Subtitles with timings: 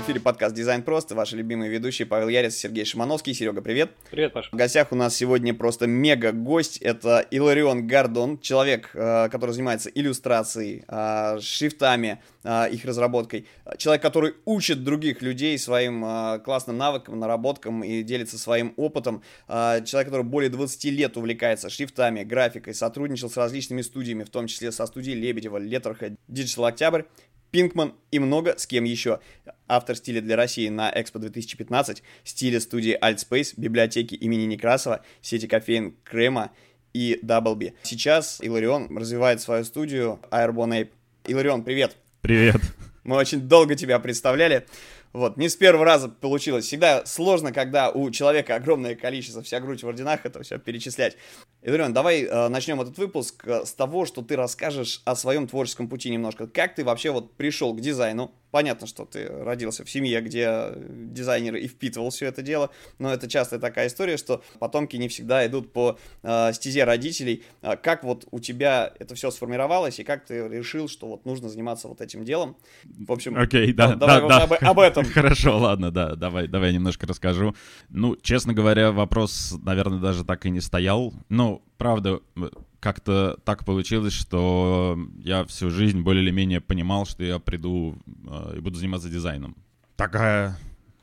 [0.00, 1.14] В эфире подкаст «Дизайн просто».
[1.14, 3.34] Ваши любимые ведущие Павел Ярец Сергей Шимановский.
[3.34, 3.90] Серега, привет.
[4.10, 4.48] Привет, Паша.
[4.50, 6.78] В гостях у нас сегодня просто мега-гость.
[6.78, 13.46] Это Иларион Гордон, человек, э, который занимается иллюстрацией, э, шрифтами, э, их разработкой.
[13.76, 19.22] Человек, который учит других людей своим классным навыкам, наработкам и делится своим опытом.
[19.48, 24.72] Человек, который более 20 лет увлекается шрифтами, графикой, сотрудничал с различными студиями, в том числе
[24.72, 27.02] со студией Лебедева, Letterhead, Digital Октябрь.
[27.50, 29.20] Пинкман и много с кем еще.
[29.68, 35.96] Автор стиля для России на Экспо 2015, стиля студии Altspace, библиотеки имени Некрасова, сети кофеин
[36.04, 36.52] Крема
[36.92, 37.74] и Даблби.
[37.82, 40.90] Сейчас Иларион развивает свою студию Airborne Ape.
[41.26, 41.96] Иларион, привет!
[42.20, 42.60] Привет!
[43.04, 44.66] Мы очень долго тебя представляли.
[45.12, 46.66] Вот, не с первого раза получилось.
[46.66, 51.16] Всегда сложно, когда у человека огромное количество, вся грудь в орденах, это все перечислять.
[51.62, 55.88] Эдриан, давай э, начнем этот выпуск э, с того, что ты расскажешь о своем творческом
[55.88, 56.46] пути немножко.
[56.46, 58.32] Как ты вообще вот пришел к дизайну?
[58.50, 63.28] Понятно, что ты родился в семье, где дизайнер и впитывал все это дело, но это
[63.28, 67.44] частая такая история, что потомки не всегда идут по э, стезе родителей.
[67.62, 71.48] А как вот у тебя это все сформировалось и как ты решил, что вот нужно
[71.48, 72.56] заниматься вот этим делом?
[72.84, 74.42] В общем, окей, okay, да, давай да, да.
[74.44, 75.04] Об, об этом.
[75.14, 77.54] Хорошо, ладно, да, давай, давай немножко расскажу.
[77.88, 81.14] Ну, честно говоря, вопрос, наверное, даже так и не стоял.
[81.28, 82.20] Ну, правда,
[82.78, 88.58] как-то так получилось, что я всю жизнь более или менее понимал, что я приду э,
[88.58, 89.56] и буду заниматься дизайном.
[89.96, 90.58] Такая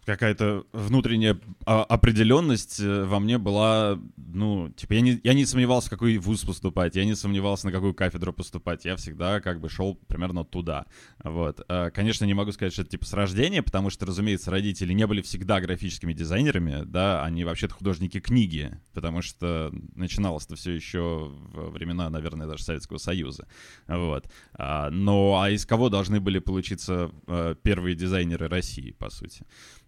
[0.08, 5.88] какая-то внутренняя а, определенность э, во мне была, ну, типа, я не, я не сомневался,
[5.88, 9.70] в какой вуз поступать, я не сомневался, на какую кафедру поступать, я всегда как бы
[9.70, 10.86] шел примерно туда,
[11.22, 11.60] вот.
[11.68, 15.06] А, конечно, не могу сказать, что это типа с рождения, потому что, разумеется, родители не
[15.06, 21.72] были всегда графическими дизайнерами, да, они вообще-то художники книги, потому что начиналось-то все еще в
[21.72, 23.46] времена, наверное, даже Советского Союза,
[23.88, 24.30] вот.
[24.54, 29.46] А, но, а из кого должны были получиться э, первые дизайнеры России, по сути?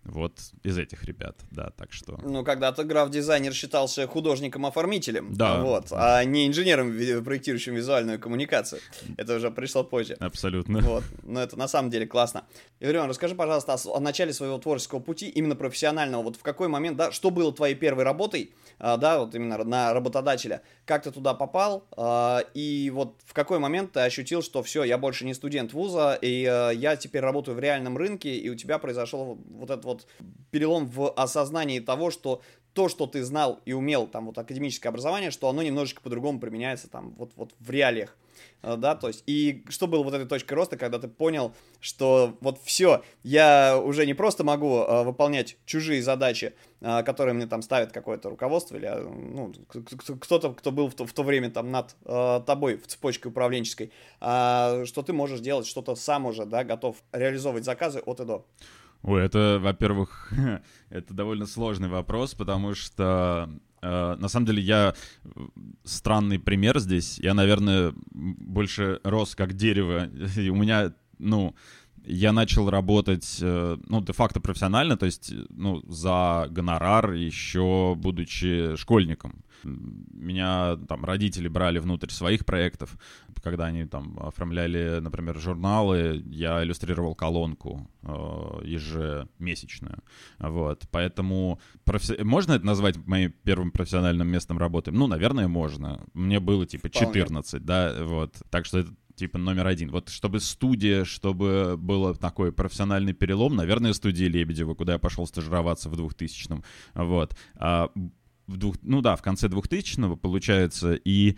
[0.09, 0.33] Вот
[0.63, 2.19] из этих ребят, да, так что...
[2.23, 5.61] Ну, когда-то граф-дизайнер считался художником-оформителем, да.
[5.61, 6.91] вот, а не инженером,
[7.23, 8.81] проектирующим визуальную коммуникацию.
[9.17, 10.15] Это уже пришло позже.
[10.19, 10.79] Абсолютно.
[10.79, 12.45] Вот, но это на самом деле классно.
[12.79, 16.23] Игорь, расскажи, пожалуйста, о, о начале своего творческого пути, именно профессионального.
[16.23, 19.93] Вот в какой момент, да, что было твоей первой работой, а, да, вот именно на
[19.93, 24.83] работодателя, как ты туда попал, а, и вот в какой момент ты ощутил, что все,
[24.83, 28.55] я больше не студент вуза, и а, я теперь работаю в реальном рынке, и у
[28.55, 29.98] тебя произошел вот этот вот
[30.51, 32.41] перелом в осознании того, что
[32.73, 36.89] то, что ты знал и умел, там, вот, академическое образование, что оно немножечко по-другому применяется,
[36.89, 38.15] там, вот, вот в реалиях,
[38.61, 42.37] э, да, то есть, и что было вот этой точкой роста, когда ты понял, что
[42.41, 47.63] вот все, я уже не просто могу э, выполнять чужие задачи, э, которые мне там
[47.63, 49.53] ставит какое-то руководство или, э, ну,
[50.21, 53.91] кто-то, кто был в то, в то время там над э, тобой в цепочке управленческой,
[54.21, 58.45] а что ты можешь делать что-то сам уже, да, готов реализовывать заказы от и до.
[59.01, 60.31] Ой, это, во-первых,
[60.89, 63.49] это довольно сложный вопрос, потому что
[63.81, 64.93] э, на самом деле я
[65.83, 67.17] странный пример здесь.
[67.19, 70.07] Я, наверное, больше рос как дерево.
[70.37, 71.55] И у меня, ну,
[72.09, 79.43] я начал работать, э, ну, де-факто профессионально, то есть, ну, за гонорар еще будучи школьником.
[79.63, 82.97] Меня там родители брали внутрь своих проектов,
[83.43, 88.07] когда они там оформляли, например, журналы, я иллюстрировал колонку э,
[88.63, 89.99] ежемесячную,
[90.39, 92.21] вот, поэтому профи...
[92.23, 94.91] можно это назвать моим первым профессиональным местом работы?
[94.91, 96.01] Ну, наверное, можно.
[96.13, 97.65] Мне было типа 14, Вполне.
[97.65, 99.91] да, вот, так что это типа номер один.
[99.91, 105.89] Вот чтобы студия, чтобы было такой профессиональный перелом, наверное, студия Лебедева, куда я пошел стажироваться
[105.89, 106.63] в 2000-м,
[106.95, 107.35] вот.
[107.55, 107.89] А
[108.47, 111.37] в двух, ну да, в конце 2000-го получается, и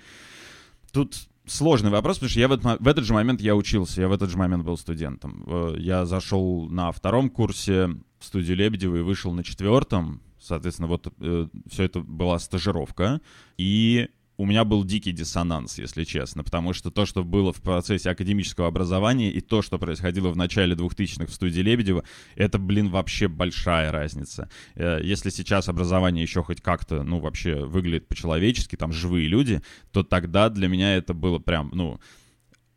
[0.92, 1.16] тут
[1.46, 4.14] сложный вопрос, потому что я в этот, в этот же момент я учился, я в
[4.14, 5.44] этот же момент был студентом.
[5.48, 7.88] Э, я зашел на втором курсе
[8.20, 13.22] в студию Лебедева и вышел на четвертом, соответственно, вот э, все это была стажировка,
[13.58, 18.10] и у меня был дикий диссонанс, если честно, потому что то, что было в процессе
[18.10, 22.04] академического образования и то, что происходило в начале 2000-х в студии Лебедева,
[22.36, 24.50] это, блин, вообще большая разница.
[24.76, 29.62] Э, если сейчас образование еще хоть как-то, ну, вообще выглядит по-человечески, там живые люди,
[29.92, 32.00] то тогда для меня это было прям, ну,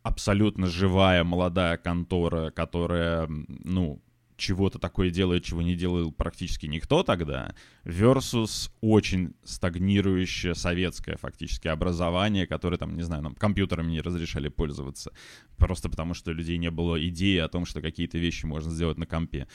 [0.03, 4.03] абсолютно живая молодая контора, которая, ну,
[4.37, 12.47] чего-то такое делает, чего не делал практически никто тогда, versus очень стагнирующее советское фактически образование,
[12.47, 15.11] которое там, не знаю, нам компьютерами не разрешали пользоваться,
[15.57, 18.97] просто потому что у людей не было идеи о том, что какие-то вещи можно сделать
[18.97, 19.47] на компе.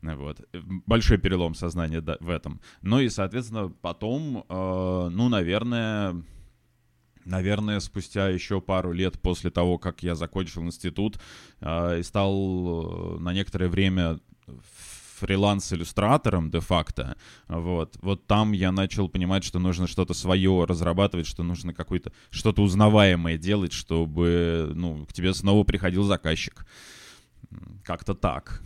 [0.00, 0.40] Вот.
[0.86, 2.60] Большой перелом сознания в этом.
[2.82, 6.22] Ну и, соответственно, потом, э, ну, наверное,
[7.28, 11.18] наверное, спустя еще пару лет после того, как я закончил институт
[11.60, 14.18] э, и стал э, на некоторое время
[15.20, 17.16] фриланс-иллюстратором де-факто,
[17.48, 22.62] вот, вот там я начал понимать, что нужно что-то свое разрабатывать, что нужно какое-то, что-то
[22.62, 26.66] узнаваемое делать, чтобы, ну, к тебе снова приходил заказчик.
[27.84, 28.62] Как-то так.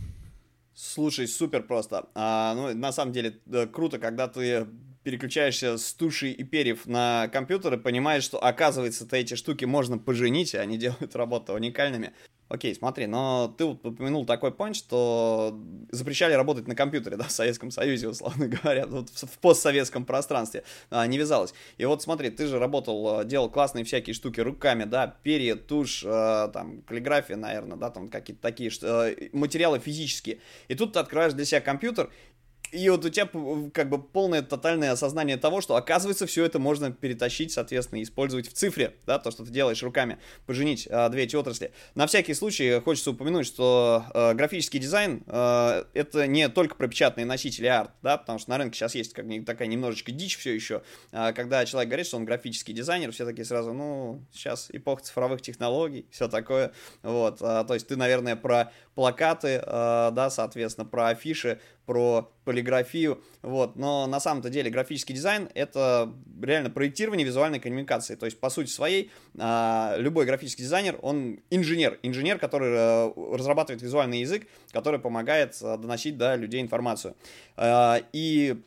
[0.75, 2.09] Слушай, супер просто.
[2.15, 3.39] А, ну, на самом деле,
[3.71, 4.67] круто, когда ты
[5.03, 10.53] переключаешься с туши и перьев на компьютер и понимаешь, что, оказывается-то эти штуки можно поженить,
[10.53, 12.13] и они делают работу уникальными.
[12.49, 15.59] Окей, смотри, но ты вот упомянул такой point, что
[15.91, 21.07] запрещали работать на компьютере, да, в Советском Союзе, условно говоря, вот в постсоветском пространстве а,
[21.07, 21.53] не вязалось.
[21.77, 26.03] И вот смотри, ты же работал, а, делал классные всякие штуки руками, да, перья, тушь,
[26.05, 30.39] а, там, каллиграфия, наверное, да, там какие-то такие а, материалы физические.
[30.67, 32.11] И тут ты открываешь для себя компьютер,
[32.73, 33.29] и вот у тебя
[33.71, 38.53] как бы полное тотальное осознание того, что оказывается все это можно перетащить, соответственно, использовать в
[38.53, 40.17] цифре, да, то, что ты делаешь руками,
[40.47, 41.71] поженить а, две эти отрасли.
[41.93, 47.25] На всякий случай хочется упомянуть, что а, графический дизайн а, это не только про печатные
[47.25, 50.81] носители арт, да, потому что на рынке сейчас есть как такая немножечко дичь все еще,
[51.11, 55.41] а, когда человек говорит, что он графический дизайнер, все такие сразу, ну, сейчас эпоха цифровых
[55.43, 56.73] технологий, все такое,
[57.03, 63.23] вот, а, то есть ты, наверное, про плакаты, а, да, соответственно, про афиши, про полиграфию,
[63.41, 68.49] вот, но на самом-то деле графический дизайн это реально проектирование визуальной коммуникации, то есть по
[68.49, 74.99] сути своей а, любой графический дизайнер, он инженер, инженер, который а, разрабатывает визуальный язык, который
[74.99, 77.15] помогает а, доносить до людей информацию.
[77.55, 78.61] А, и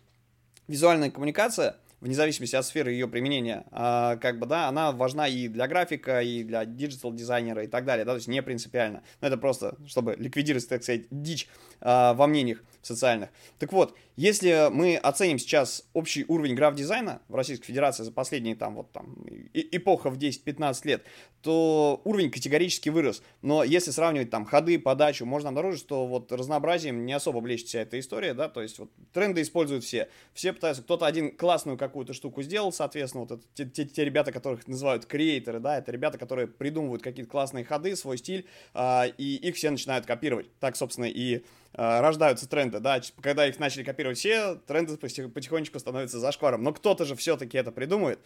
[0.68, 5.48] визуальная коммуникация вне зависимости от сферы ее применения, а, как бы, да, она важна и
[5.48, 9.02] для графика, и для digital дизайнера и так далее, да, то есть не принципиально.
[9.20, 11.48] Но это просто, чтобы ликвидировать, так сказать, дичь
[11.80, 13.30] во мнениях социальных.
[13.58, 18.76] Так вот, если мы оценим сейчас общий уровень граф-дизайна в Российской Федерации за последние там
[18.76, 19.14] вот там
[19.52, 21.04] эпоха в 10-15 лет,
[21.42, 23.22] то уровень категорически вырос.
[23.42, 27.80] Но если сравнивать там ходы, подачу, можно обнаружить, что вот разнообразием не особо блещет вся
[27.82, 30.08] эта история, да, то есть вот тренды используют все.
[30.34, 34.32] Все пытаются, кто-то один классную какую-то штуку сделал, соответственно, вот это, те, те, те ребята,
[34.32, 39.36] которых называют креаторы, да, это ребята, которые придумывают какие-то классные ходы, свой стиль, а, и
[39.36, 40.48] их все начинают копировать.
[40.58, 41.44] Так, собственно, и
[41.76, 47.14] рождаются тренды, да, когда их начали копировать все, тренды потихонечку становятся зашкваром, но кто-то же
[47.14, 48.18] все-таки это придумает,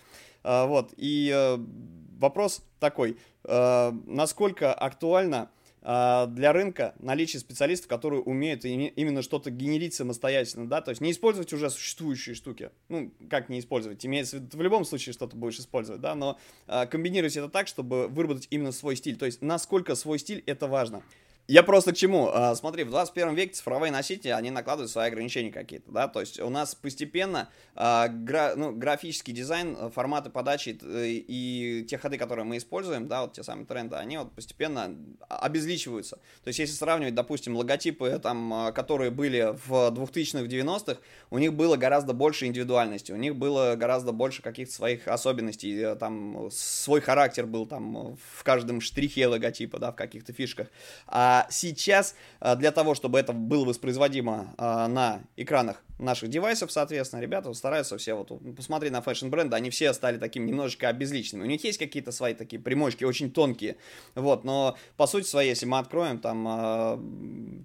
[0.45, 1.59] а, вот, и э,
[2.19, 5.51] вопрос такой, э, насколько актуально
[5.83, 11.55] для рынка наличие специалистов, которые умеют именно что-то генерить самостоятельно, да, то есть не использовать
[11.55, 15.59] уже существующие штуки, ну, как не использовать, имеется в виду, в любом случае что-то будешь
[15.59, 20.19] использовать, да, но комбинировать это так, чтобы выработать именно свой стиль, то есть насколько свой
[20.19, 21.03] стиль, это важно.
[21.51, 22.31] Я просто к чему?
[22.33, 26.39] А, смотри, в 21 веке цифровые носители, они накладывают свои ограничения какие-то, да, то есть
[26.39, 32.19] у нас постепенно а, гра, ну, графический дизайн, э, форматы подачи э, и те ходы,
[32.19, 34.95] которые мы используем, да, вот те самые тренды, они вот постепенно
[35.29, 36.17] обезличиваются.
[36.45, 41.01] То есть если сравнивать, допустим, логотипы, там, а, которые были в 2000-х, 90-х,
[41.31, 45.97] у них было гораздо больше индивидуальности, у них было гораздо больше каких-то своих особенностей, э,
[45.97, 50.69] там, свой характер был там в каждом штрихе логотипа, да, в каких-то фишках.
[51.09, 57.21] А сейчас а, для того, чтобы это было воспроизводимо а, на экранах наших девайсов, соответственно,
[57.21, 61.45] ребята стараются все, вот, посмотри на фэшн-бренды, они все стали такими немножечко обезличенными.
[61.45, 63.77] У них есть какие-то свои такие примочки, очень тонкие,
[64.15, 67.01] вот, но по сути своей, если мы откроем там, а,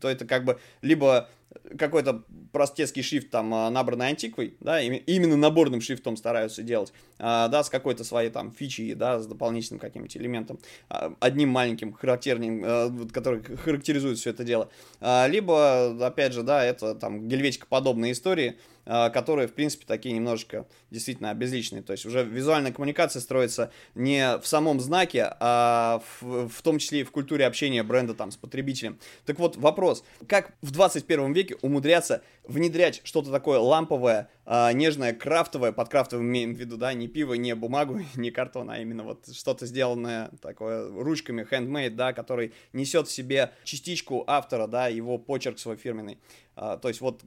[0.01, 1.29] то это как бы либо
[1.77, 7.63] какой-то простецкий шрифт там а, набранный антиквой, да, именно наборным шрифтом стараются делать, а, да,
[7.63, 10.59] с какой-то своей там фичей, да, с дополнительным каким-нибудь элементом,
[10.89, 14.69] а, одним маленьким характерным, который характеризует все это дело.
[15.01, 21.32] Либо, опять же, да, это там гельветика подобные истории, которые, в принципе, такие немножечко действительно
[21.32, 21.84] обезличенные.
[21.84, 27.01] То есть уже визуальная коммуникация строится не в самом знаке, а в, в том числе
[27.01, 29.00] и в культуре общения бренда там с потребителем.
[29.25, 35.71] Так вот, вопрос, как в 21 веке умудряться внедрять что-то такое ламповое, а, нежное, крафтовое,
[35.71, 39.27] под крафтовым имеем в виду, да, не пиво, не бумагу, не картон, а именно вот
[39.33, 45.59] что-то сделанное такое ручками, handmade, да, который несет в себе частичку автора, да, его почерк
[45.59, 46.19] свой фирменный.
[46.55, 47.21] А, то есть вот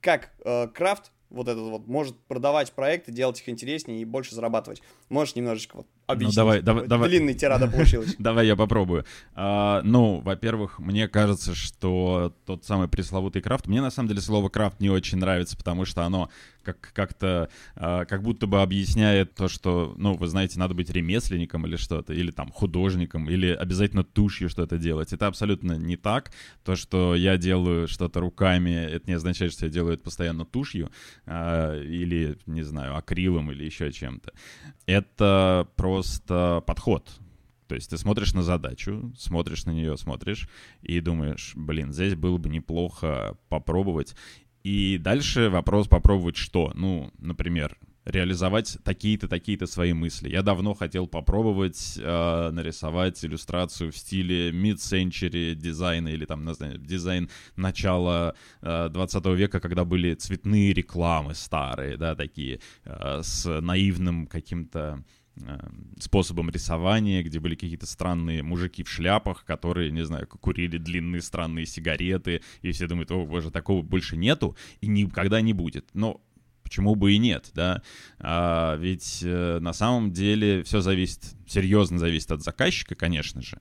[0.00, 4.82] как э, крафт вот этот вот может продавать проекты, делать их интереснее и больше зарабатывать.
[5.08, 6.36] Можешь немножечко вот объяснить?
[6.36, 7.08] Ну, давай, давай, давай.
[7.08, 8.14] Длинный тирада получилась.
[8.18, 9.04] Давай я попробую.
[9.34, 14.48] А, ну, во-первых, мне кажется, что тот самый пресловутый крафт, мне на самом деле слово
[14.48, 16.30] крафт не очень нравится, потому что оно
[16.68, 21.66] как, как-то, а, как будто бы объясняет то, что, ну, вы знаете, надо быть ремесленником
[21.66, 25.12] или что-то, или там художником, или обязательно тушью что-то делать.
[25.12, 26.30] Это абсолютно не так.
[26.64, 30.90] То, что я делаю что-то руками, это не означает, что я делаю это постоянно тушью,
[31.26, 34.32] а, или, не знаю, акрилом или еще чем-то.
[34.86, 37.10] Это просто подход
[37.66, 40.48] То есть ты смотришь на задачу, смотришь на нее, смотришь
[40.80, 44.14] и думаешь, блин, здесь было бы неплохо попробовать.
[44.62, 46.72] И дальше вопрос попробовать что?
[46.74, 47.76] Ну, например,
[48.08, 50.30] реализовать такие-то, такие-то свои мысли.
[50.30, 57.28] Я давно хотел попробовать э, нарисовать иллюстрацию в стиле mid-century дизайна или там, знаю, дизайн
[57.56, 65.04] начала э, 20 века, когда были цветные рекламы старые, да, такие, э, с наивным каким-то
[66.00, 71.66] способом рисования, где были какие-то странные мужики в шляпах, которые, не знаю, курили длинные странные
[71.66, 75.88] сигареты, и все думают, о боже, такого больше нету и никогда не будет.
[75.94, 76.20] Но
[76.68, 77.82] почему бы и нет, да?
[78.18, 83.58] А, ведь э, на самом деле все зависит, серьезно зависит от заказчика, конечно же.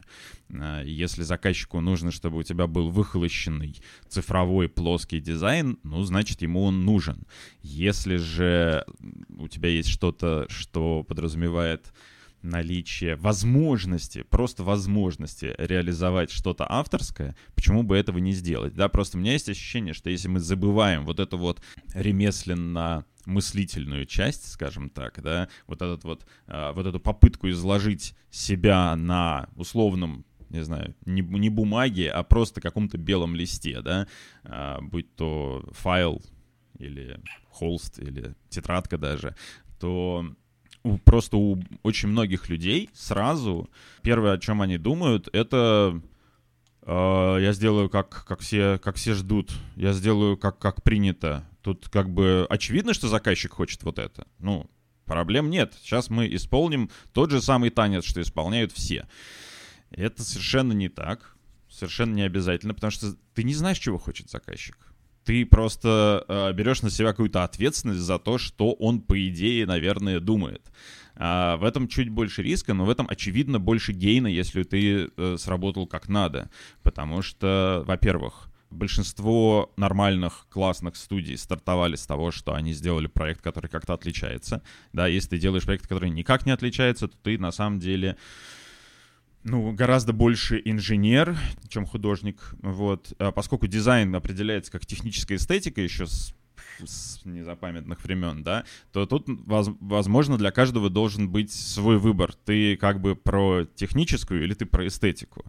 [0.50, 6.64] А, если заказчику нужно, чтобы у тебя был выхолощенный цифровой плоский дизайн, ну, значит, ему
[6.64, 7.26] он нужен.
[7.62, 8.86] Если же
[9.38, 11.94] у тебя есть что-то, что подразумевает
[12.48, 19.22] наличие возможности, просто возможности реализовать что-то авторское, почему бы этого не сделать, да, просто у
[19.22, 21.62] меня есть ощущение, что если мы забываем вот эту вот
[21.94, 28.96] ремесленно мыслительную часть, скажем так, да, вот этот вот, э, вот эту попытку изложить себя
[28.96, 34.08] на условном не знаю, не, не бумаге, а просто каком-то белом листе, да,
[34.46, 36.22] а, будь то файл
[36.80, 39.36] или холст или тетрадка даже,
[39.80, 40.26] то
[41.04, 43.70] просто у очень многих людей сразу
[44.02, 46.02] первое, о чем они думают, это
[46.84, 51.48] э, я сделаю как, как, все, как все ждут, я сделаю как, как принято.
[51.62, 54.28] Тут как бы очевидно, что заказчик хочет вот это.
[54.40, 54.70] Ну,
[55.06, 55.74] проблем нет.
[55.82, 59.08] Сейчас мы исполним тот же самый танец, что исполняют все.
[59.92, 61.36] Это совершенно не так,
[61.70, 64.87] совершенно не обязательно, потому что ты не знаешь, чего хочет заказчик
[65.28, 70.22] ты просто э, берешь на себя какую-то ответственность за то, что он, по идее, наверное,
[70.22, 70.62] думает.
[71.18, 75.36] А в этом чуть больше риска, но в этом, очевидно, больше гейна, если ты э,
[75.38, 76.50] сработал как надо.
[76.82, 83.70] Потому что, во-первых, большинство нормальных классных студий стартовали с того, что они сделали проект, который
[83.70, 84.62] как-то отличается.
[84.94, 88.16] Да, если ты делаешь проект, который никак не отличается, то ты на самом деле
[89.44, 91.38] ну, гораздо больше инженер,
[91.70, 96.34] чем художник, вот, а поскольку дизайн определяется как техническая эстетика еще с
[96.86, 102.34] с незапамятных времен, да, то тут, возможно, для каждого должен быть свой выбор.
[102.34, 105.46] Ты как бы про техническую или ты про эстетику.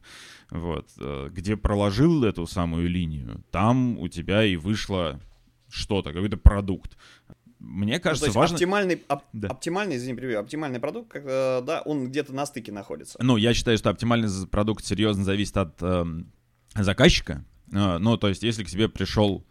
[0.51, 0.91] Вот.
[0.99, 5.21] Э, где проложил эту самую линию, там у тебя и вышло
[5.69, 6.97] что-то, какой-то продукт
[7.59, 8.55] мне ну, кажется, ну, важно...
[8.55, 9.49] Оптимальный, оп, да.
[9.49, 13.19] оптимальный, извини, привет, оптимальный продукт, э, да, он где-то на стыке находится.
[13.21, 16.05] Ну, я считаю, что оптимальный продукт серьезно зависит от э,
[16.77, 17.45] заказчика.
[17.73, 19.45] Э, ну, то есть, если к тебе пришел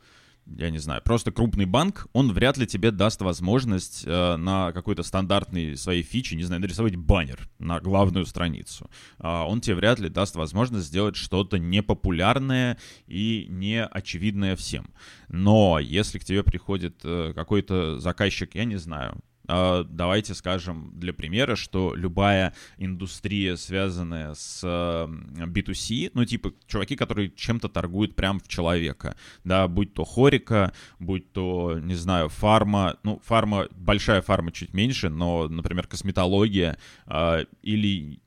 [0.56, 5.04] я не знаю, просто крупный банк, он вряд ли тебе даст возможность э, на какой-то
[5.04, 8.90] стандартной своей фичи, не знаю, нарисовать баннер на главную страницу.
[9.20, 12.78] Э, он тебе вряд ли даст возможность сделать что-то непопулярное
[13.08, 14.94] и не очевидное всем.
[15.28, 21.56] Но если к тебе приходит э, какой-то заказчик, я не знаю, давайте скажем для примера,
[21.56, 29.16] что любая индустрия, связанная с B2C, ну, типа, чуваки, которые чем-то торгуют прям в человека,
[29.44, 35.10] да, будь то хорика, будь то, не знаю, фарма, ну, фарма, большая фарма чуть меньше,
[35.10, 38.20] но, например, косметология э, или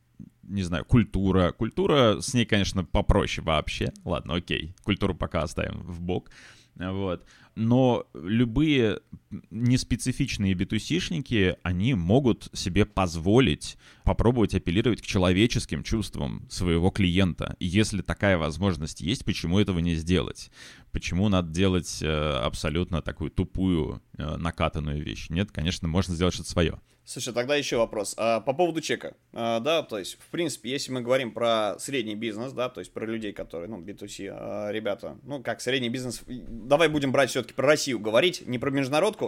[0.42, 1.52] не знаю, культура.
[1.52, 3.92] Культура, с ней, конечно, попроще вообще.
[4.04, 6.28] Ладно, окей, культуру пока оставим в бок.
[6.74, 7.24] Вот
[7.60, 9.00] но любые
[9.50, 17.56] неспецифичные битусишники, они могут себе позволить попробовать апеллировать к человеческим чувствам своего клиента.
[17.60, 20.50] И если такая возможность есть, почему этого не сделать?
[20.92, 25.30] Почему надо делать э, абсолютно такую тупую, э, накатанную вещь?
[25.30, 26.80] Нет, конечно, можно сделать что-то свое.
[27.04, 28.14] Слушай, тогда еще вопрос.
[28.16, 29.14] А, по поводу чека.
[29.32, 32.92] А, да, то есть, в принципе, если мы говорим про средний бизнес, да, то есть
[32.92, 37.52] про людей, которые, ну, B2C, а, ребята, ну, как средний бизнес, давай будем брать все-таки
[37.52, 39.19] про Россию говорить, не про международку,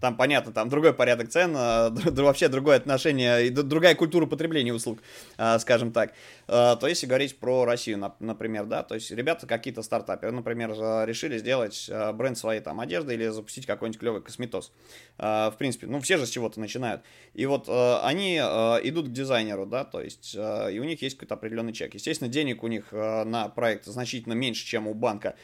[0.00, 5.00] там, понятно, там другой порядок цен, а, вообще другое отношение, и другая культура потребления услуг,
[5.36, 6.12] а, скажем так.
[6.46, 10.70] А, то если говорить про Россию, например, да, то есть ребята какие-то стартаперы, например,
[11.06, 14.72] решили сделать бренд своей там одежды или запустить какой-нибудь клевый косметоз.
[15.18, 17.02] А, в принципе, ну, все же с чего-то начинают.
[17.34, 21.72] И вот они идут к дизайнеру, да, то есть, и у них есть какой-то определенный
[21.72, 21.94] чек.
[21.94, 25.34] Естественно, денег у них на проект значительно меньше, чем у банка.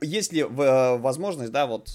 [0.00, 1.88] Есть ли возможность, да, вот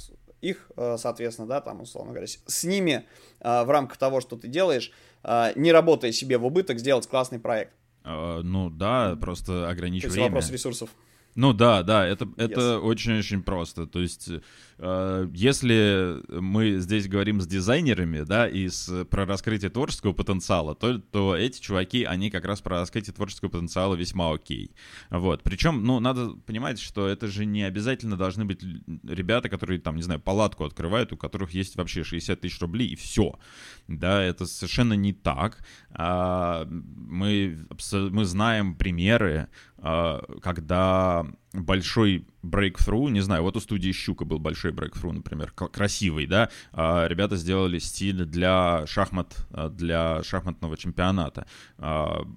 [0.49, 3.05] их, э, соответственно, да, там, условно говоря, с ними
[3.41, 4.91] э, в рамках того, что ты делаешь,
[5.23, 7.73] э, не работая себе в убыток, сделать классный проект?
[8.03, 10.27] Uh, ну да, просто ограничить время.
[10.27, 10.89] вопрос ресурсов.
[11.33, 12.77] Ну да, да, это, это yes.
[12.77, 13.87] очень-очень просто.
[13.87, 14.29] То есть
[14.77, 21.35] если мы здесь говорим с дизайнерами, да, и с, про раскрытие творческого потенциала, то, то
[21.35, 24.71] эти чуваки, они как раз про раскрытие творческого потенциала весьма окей.
[25.09, 25.43] Вот.
[25.43, 28.63] Причем, ну, надо понимать, что это же не обязательно должны быть
[29.03, 32.95] ребята, которые, там, не знаю, палатку открывают, у которых есть вообще 60 тысяч рублей, и
[32.95, 33.39] все.
[33.87, 35.65] Да, это совершенно не так.
[35.91, 41.25] А, мы, мы знаем примеры, а, когда
[41.63, 47.07] большой breakthrough, не знаю, вот у студии Щука был большой breakthrough, например, красивый, да, а,
[47.07, 51.47] ребята сделали стиль для шахмат, для шахматного чемпионата.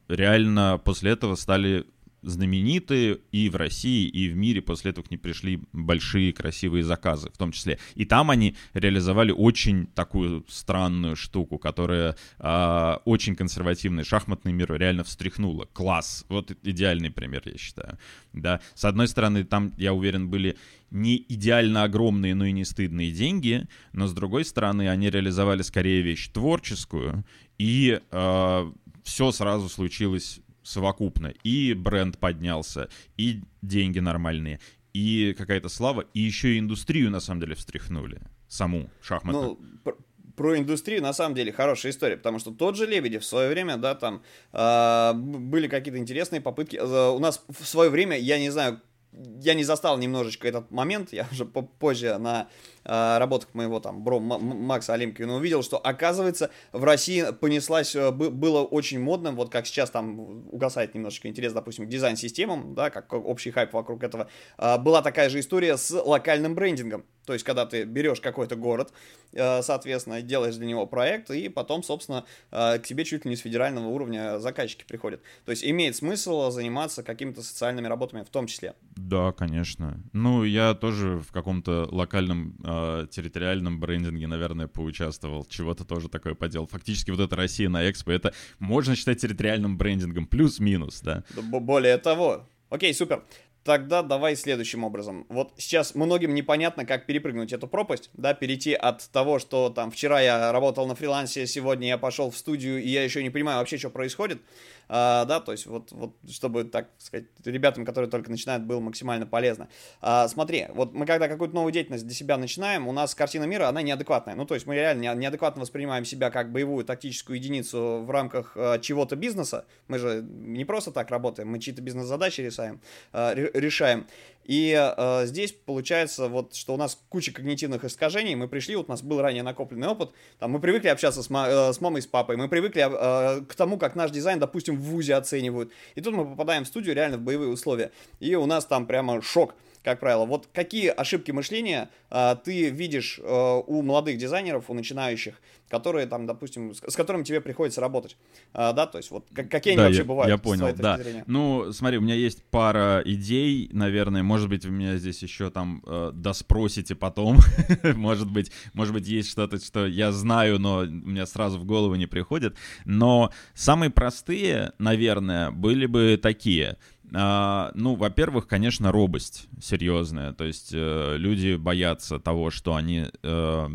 [0.09, 1.87] Реально после этого стали
[2.23, 7.31] знаменитые и в России, и в мире после этого к ним пришли большие красивые заказы,
[7.31, 7.79] в том числе.
[7.95, 15.05] И там они реализовали очень такую странную штуку, которая э, очень консервативный шахматный мир реально
[15.05, 15.67] встряхнула.
[15.73, 16.25] Класс.
[16.29, 17.99] Вот идеальный пример, я считаю.
[18.33, 18.61] Да.
[18.75, 20.57] С одной стороны, там, я уверен, были
[20.91, 26.03] не идеально огромные, но и не стыдные деньги, но с другой стороны, они реализовали скорее
[26.03, 27.25] вещь творческую,
[27.59, 28.73] и э,
[29.05, 31.33] все сразу случилось совокупно.
[31.45, 34.61] И бренд поднялся, и деньги нормальные,
[34.93, 38.21] и какая-то слава, и еще и индустрию, на самом деле, встряхнули.
[38.49, 39.59] Саму шахматную.
[39.85, 39.95] Ну,
[40.37, 43.77] про индустрию на самом деле хорошая история, потому что тот же Лебедев в свое время,
[43.77, 44.23] да, там
[44.53, 46.77] э, были какие-то интересные попытки.
[46.77, 48.81] Э, у нас в свое время, я не знаю,
[49.13, 52.49] я не застал немножечко этот момент, я уже позже на
[52.89, 59.01] работах моего там бро Макса Олемкина увидел, что оказывается в России понеслась, э, было очень
[59.01, 63.73] модным, вот как сейчас там угасает немножечко интерес, допустим, к дизайн-системам, да, как общий хайп
[63.73, 64.29] вокруг этого,
[64.59, 67.05] э, была такая же история с локальным брендингом.
[67.29, 68.91] То есть, когда ты берешь какой-то город,
[69.35, 73.37] э, соответственно, делаешь для него проект, и потом, собственно, э, к тебе чуть ли не
[73.37, 75.21] с федерального уровня заказчики приходят.
[75.45, 78.77] То есть, имеет смысл заниматься какими-то социальными работами в том числе.
[78.97, 80.01] Да, конечно.
[80.15, 82.57] Ну, я тоже в каком-то локальном
[83.03, 85.45] э, территориальном брендинге, наверное, поучаствовал.
[85.45, 86.67] Чего-то тоже такое поделал.
[86.67, 91.25] Фактически вот эта Россия на Экспо, это можно считать территориальным брендингом, плюс-минус, да.
[91.37, 92.47] Более того.
[92.71, 93.25] Окей, супер.
[93.65, 95.27] Тогда давай следующим образом.
[95.29, 100.23] Вот сейчас многим непонятно, как перепрыгнуть эту пропасть, да, перейти от того, что там вчера
[100.23, 103.77] я работал на фрилансе, сегодня я пошел в студию, и я еще не понимаю вообще,
[103.77, 104.41] что происходит,
[104.89, 109.27] а, да, то есть вот, вот чтобы, так сказать, ребятам, которые только начинают, было максимально
[109.27, 109.69] полезно.
[110.01, 113.69] А, смотри, вот мы когда какую-то новую деятельность для себя начинаем, у нас картина мира,
[113.69, 118.11] она неадекватная, ну, то есть мы реально неадекватно воспринимаем себя как боевую тактическую единицу в
[118.11, 122.81] рамках а, чего-то бизнеса, мы же не просто так работаем, мы чьи-то бизнес-задачи решаем,
[123.13, 124.07] а, решаем,
[124.49, 128.91] и э, здесь получается вот, что у нас куча когнитивных искажений, мы пришли, вот у
[128.91, 132.39] нас был ранее накопленный опыт, там мы привыкли общаться с, э, с мамой, с папой,
[132.39, 135.71] мы привыкли э, к тому, как наш дизайн, допустим, в ВУЗе оценивают.
[135.97, 137.93] И тут мы попадаем в студию реально в боевые условия.
[138.21, 140.27] И у нас там прямо шок как правило.
[140.27, 146.27] Вот какие ошибки мышления а, ты видишь а, у молодых дизайнеров, у начинающих, которые там,
[146.27, 148.17] допустим, с, с которыми тебе приходится работать,
[148.53, 150.31] а, да, то есть вот как, какие да, они вообще я, бывают?
[150.31, 150.99] Я понял, да.
[151.27, 155.83] Ну, смотри, у меня есть пара идей, наверное, может быть, вы меня здесь еще там
[155.87, 157.39] э, доспросите потом,
[157.95, 162.07] может быть, может быть, есть что-то, что я знаю, но меня сразу в голову не
[162.07, 166.79] приходит, но самые простые, наверное, были бы такие—
[167.11, 170.33] ну, во-первых, конечно, робость серьезная.
[170.33, 173.69] То есть э, люди боятся того, что они, э,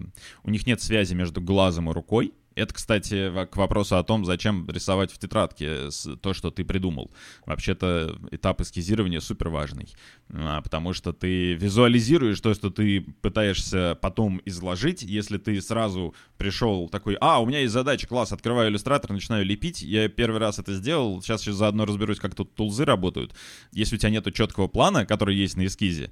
[0.43, 2.33] у них нет связи между глазом и рукой.
[2.55, 5.89] Это, кстати, к вопросу о том, зачем рисовать в тетрадке
[6.21, 7.11] то, что ты придумал.
[7.45, 9.93] Вообще-то этап эскизирования супер важный,
[10.29, 15.01] а, потому что ты визуализируешь то, что ты пытаешься потом изложить.
[15.01, 19.81] Если ты сразу пришел такой, а, у меня есть задача, класс, открываю иллюстратор, начинаю лепить,
[19.81, 23.33] я первый раз это сделал, сейчас еще заодно разберусь, как тут тулзы работают.
[23.71, 26.11] Если у тебя нету четкого плана, который есть на эскизе,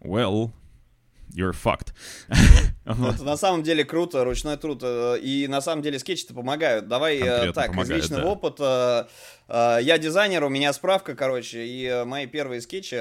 [0.00, 0.52] well,
[1.34, 1.92] you're fucked.
[2.84, 4.80] Это на самом деле круто, ручной труд.
[4.82, 6.88] Э, и на самом деле скетчи-то помогают.
[6.88, 8.28] Давай э, Конкретно так, из личного да.
[8.28, 9.08] опыта.
[9.48, 12.96] Э, я дизайнер, у меня справка, короче, и мои первые скетчи,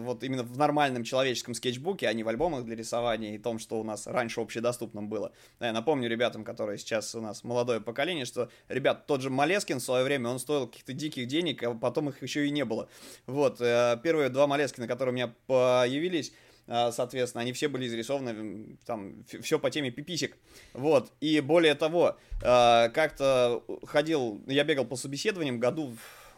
[0.00, 3.80] вот именно в нормальном человеческом скетчбуке, а не в альбомах для рисования и том, что
[3.80, 5.32] у нас раньше общедоступным было.
[5.60, 9.82] Я напомню ребятам, которые сейчас у нас молодое поколение, что, ребят, тот же Малескин в
[9.82, 12.88] свое время, он стоил каких-то диких денег, а потом их еще и не было.
[13.26, 16.32] Вот, первые два Малескина, которые у меня появились,
[16.66, 20.36] соответственно, они все были зарисованы, там, все по теме пиписек,
[20.72, 25.94] вот, и более того, а, как-то ходил, я бегал по собеседованиям году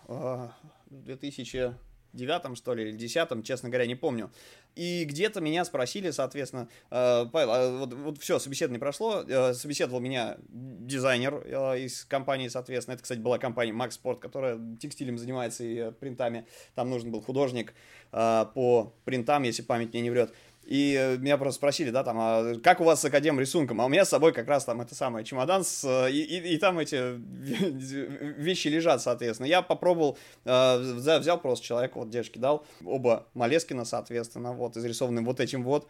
[0.09, 0.53] в
[0.91, 1.75] 2000 а,
[2.16, 4.31] девятом, что ли, или десятом, честно говоря, не помню.
[4.74, 10.00] И где-то меня спросили, соответственно, э, Павел, а вот, вот все, собеседование прошло, э, собеседовал
[10.00, 15.64] меня дизайнер э, из компании, соответственно, это, кстати, была компания Max Sport, которая текстилем занимается
[15.64, 17.74] и принтами, там нужен был художник
[18.12, 20.33] по принтам, если память мне не врет.
[20.66, 23.81] И э, меня просто спросили, да, там, а как у вас с академ рисунком?
[23.81, 26.55] А у меня с собой как раз там это самое чемодан, с, э, и, и,
[26.55, 26.96] и там эти
[28.40, 29.46] вещи лежат, соответственно.
[29.46, 35.38] Я попробовал, э, взял просто человека, вот девушке дал, оба Малескина, соответственно, вот, изрисованным вот
[35.38, 35.88] этим вот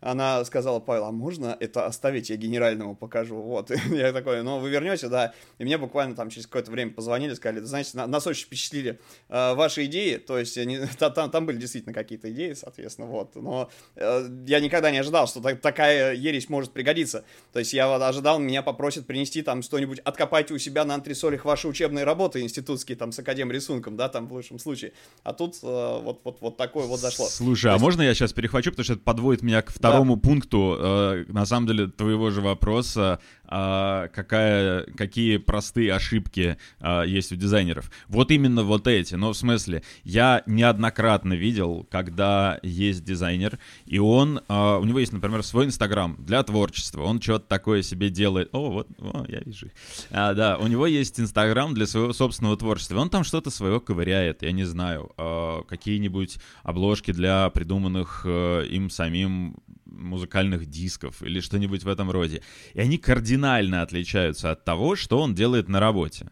[0.00, 4.70] она сказала, Павел, а можно это оставить, я генеральному покажу, вот, я такой, ну, вы
[4.70, 9.00] вернете, да, и мне буквально там через какое-то время позвонили, сказали, знаете, нас очень впечатлили
[9.28, 13.70] э, ваши идеи, то есть они, там, там были действительно какие-то идеи, соответственно, вот, но
[13.96, 18.38] э, я никогда не ожидал, что так, такая ересь может пригодиться, то есть я ожидал,
[18.38, 23.12] меня попросят принести там что-нибудь, откопать у себя на антресолях ваши учебные работы институтские, там,
[23.12, 24.92] с академ рисунком, да, там, в лучшем случае,
[25.24, 27.26] а тут э, вот, вот, вот такое вот зашло.
[27.26, 27.82] Слушай, а есть...
[27.82, 30.22] а можно я сейчас перехвачу, потому что это подводит меня к второму второму да.
[30.22, 37.32] пункту, э, на самом деле, твоего же вопроса, э, какая, какие простые ошибки э, есть
[37.32, 37.90] у дизайнеров.
[38.08, 39.14] Вот именно вот эти.
[39.14, 45.12] Но в смысле, я неоднократно видел, когда есть дизайнер, и он, э, у него есть,
[45.12, 47.02] например, свой Инстаграм для творчества.
[47.02, 48.50] Он что-то такое себе делает.
[48.52, 49.68] О, вот, о, я вижу.
[50.10, 52.98] А, да, у него есть Инстаграм для своего собственного творчества.
[52.98, 58.90] Он там что-то свое ковыряет, я не знаю, э, какие-нибудь обложки для придуманных э, им
[58.90, 59.56] самим
[59.88, 62.42] музыкальных дисков или что-нибудь в этом роде.
[62.74, 66.30] И они кардинально отличаются от того, что он делает на работе.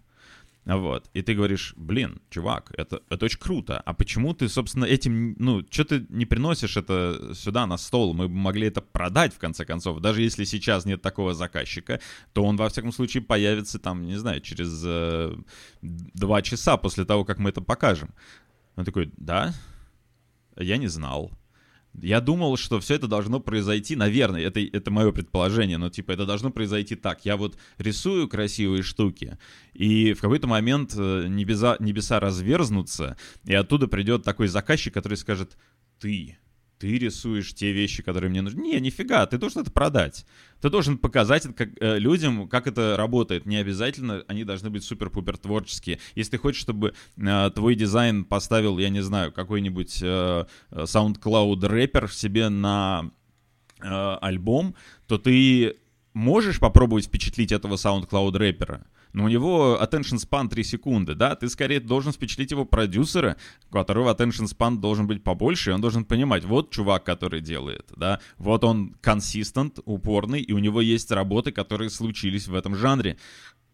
[0.66, 1.08] Вот.
[1.14, 3.78] И ты говоришь, блин, чувак, это, это очень круто.
[3.78, 8.14] А почему ты, собственно, этим, ну, что ты не приносишь это сюда на стол?
[8.14, 10.00] Мы бы могли это продать, в конце концов.
[10.00, 12.00] Даже если сейчас нет такого заказчика,
[12.32, 15.36] то он, во всяком случае, появится там, не знаю, через э,
[15.82, 18.12] два часа после того, как мы это покажем.
[18.74, 19.54] Он такой, да,
[20.56, 21.30] я не знал.
[22.02, 26.26] Я думал, что все это должно произойти, наверное, это, это мое предположение, но типа это
[26.26, 27.24] должно произойти так.
[27.24, 29.38] Я вот рисую красивые штуки,
[29.72, 35.56] и в какой-то момент э, небеса, небеса разверзнутся, и оттуда придет такой заказчик, который скажет,
[35.98, 36.38] ты
[36.78, 38.60] ты рисуешь те вещи, которые мне нужны.
[38.60, 40.26] Не, нифига, ты должен это продать.
[40.60, 43.46] Ты должен показать как, э, людям, как это работает.
[43.46, 45.98] Не обязательно они должны быть супер-пупер творческие.
[46.14, 52.10] Если ты хочешь, чтобы э, твой дизайн поставил, я не знаю, какой-нибудь э, SoundCloud рэпер
[52.10, 53.10] себе на
[53.80, 54.74] э, альбом,
[55.06, 55.76] то ты
[56.12, 61.48] можешь попробовать впечатлить этого SoundCloud рэпера но у него attention span 3 секунды, да, ты
[61.48, 63.36] скорее должен впечатлить его продюсера,
[63.70, 67.86] у которого attention span должен быть побольше, и он должен понимать, вот чувак, который делает,
[67.96, 73.16] да, вот он консистент, упорный, и у него есть работы, которые случились в этом жанре,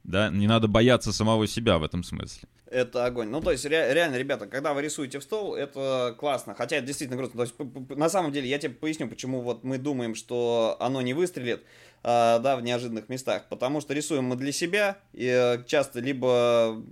[0.04, 2.48] да, не надо бояться самого себя в этом смысле.
[2.66, 3.28] Это огонь.
[3.28, 6.54] Ну, то есть, ре- реально, ребята, когда вы рисуете в стол, это классно.
[6.54, 7.44] Хотя это действительно грустно.
[7.44, 11.12] То есть, на самом деле, я тебе поясню, почему вот мы думаем, что оно не
[11.12, 11.62] выстрелит.
[12.04, 16.82] А, да, в неожиданных местах, потому что рисуем мы для себя, и э, часто либо...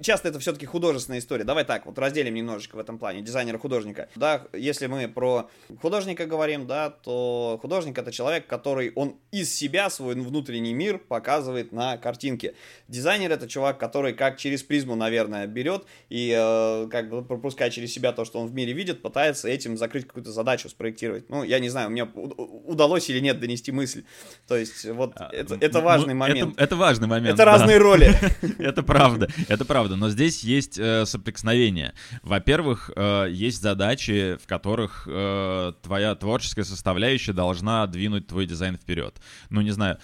[0.00, 1.44] Часто это все-таки художественная история.
[1.44, 4.08] Давай так, вот разделим немножечко в этом плане, дизайнера-художника.
[4.16, 5.50] Да, если мы про
[5.82, 11.72] художника говорим, да, то художник это человек, который, он из себя свой внутренний мир показывает
[11.72, 12.54] на картинке.
[12.88, 17.92] Дизайнер это чувак, который как через призму, наверное, берет и э, как бы пропуская через
[17.92, 21.28] себя то, что он в мире видит, пытается этим закрыть какую-то задачу, спроектировать.
[21.28, 24.04] Ну, я не знаю, мне удалось или нет донести мысль.
[24.46, 26.52] То есть вот а, это, это важный ну, момент.
[26.54, 27.34] Это, это важный момент.
[27.34, 27.52] Это да.
[27.52, 28.14] разные роли.
[28.58, 29.96] это правда, это правда.
[29.96, 31.94] Но здесь есть э, соприкосновение.
[32.22, 39.16] Во-первых, э, есть задачи, в которых э, твоя творческая составляющая должна двинуть твой дизайн вперед.
[39.48, 39.98] Ну, не знаю,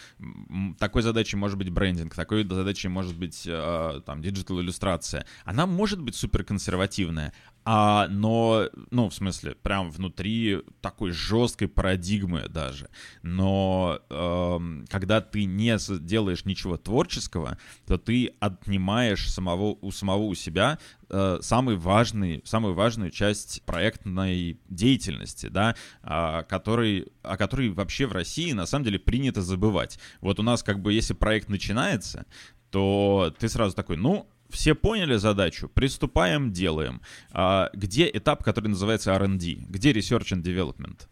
[0.79, 5.27] такой задачей может быть брендинг, такой задачей может быть э, там digital иллюстрация.
[5.45, 12.49] Она может быть супер консервативная, а, но, ну, в смысле, прям внутри такой жесткой парадигмы
[12.49, 12.89] даже.
[13.23, 20.35] Но э, когда ты не делаешь ничего творческого, то ты отнимаешь самого, у самого у
[20.35, 20.79] себя
[21.11, 28.13] э, самый важный, самую важную часть проектной деятельности, да, э, который, о которой вообще в
[28.13, 29.99] России на самом деле принято забывать.
[30.21, 32.25] Вот у нас как бы, если проект начинается,
[32.71, 37.01] то ты сразу такой, ну, все поняли задачу, приступаем, делаем.
[37.33, 39.67] А, где этап, который называется R&D?
[39.69, 41.07] Где Research and Development?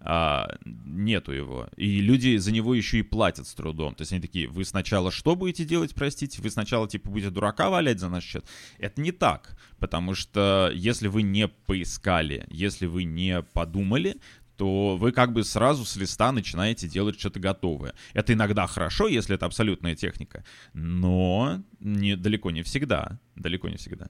[0.00, 1.68] а, нету его.
[1.76, 3.94] И люди за него еще и платят с трудом.
[3.94, 6.40] То есть они такие, вы сначала что будете делать, простите?
[6.40, 8.44] Вы сначала, типа, будете дурака валять за наш счет?
[8.78, 9.58] Это не так.
[9.78, 14.16] Потому что если вы не поискали, если вы не подумали,
[14.58, 17.94] то вы как бы сразу с листа начинаете делать что-то готовое.
[18.12, 20.44] Это иногда хорошо, если это абсолютная техника,
[20.74, 23.20] но не, далеко не всегда.
[23.36, 24.08] Далеко не всегда.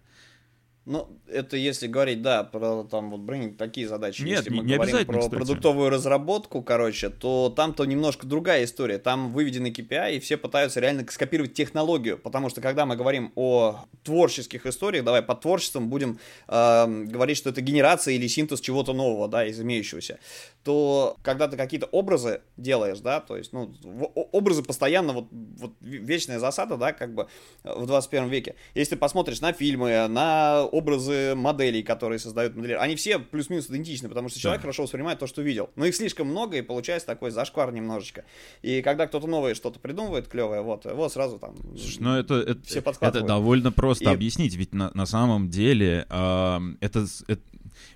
[0.88, 4.22] Ну, это если говорить, да, про там вот брендинг, такие задачи.
[4.22, 5.34] Нет, если мы не говорим про кстати.
[5.34, 8.96] продуктовую разработку, короче, то там-то немножко другая история.
[8.96, 12.16] Там выведены KPI, и все пытаются реально скопировать технологию.
[12.16, 17.50] Потому что когда мы говорим о творческих историях, давай под творчеством будем э, говорить, что
[17.50, 20.18] это генерация или синтез чего-то нового, да, из имеющегося,
[20.64, 23.74] то когда ты какие-то образы делаешь, да, то есть, ну,
[24.32, 27.28] образы постоянно, вот, вот вечная засада, да, как бы
[27.64, 28.54] э, в 21 веке.
[28.74, 34.08] Если ты посмотришь на фильмы, на образы моделей, которые создают модели, они все плюс-минус идентичны,
[34.08, 34.62] потому что человек Да.
[34.62, 35.70] хорошо воспринимает то, что видел.
[35.76, 38.24] Но их слишком много, и получается такой зашквар немножечко.
[38.62, 41.56] И когда кто-то новое что-то придумывает, клевое, вот, его сразу там...
[41.76, 46.06] Слушай, ну это, это, Все это довольно просто И- объяснить, ведь на, на самом деле
[46.08, 47.42] ам, это, это-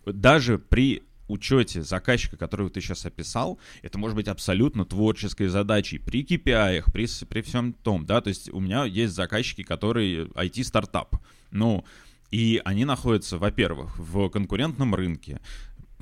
[0.06, 6.24] даже при учете заказчика, которого ты сейчас описал, это может быть абсолютно творческой задачей при
[6.24, 11.16] KPI, при, при всем том, да, то есть у меня есть заказчики, которые IT-стартап,
[11.50, 11.84] ну,
[12.32, 15.40] и они находятся, во-первых, в конкурентном рынке,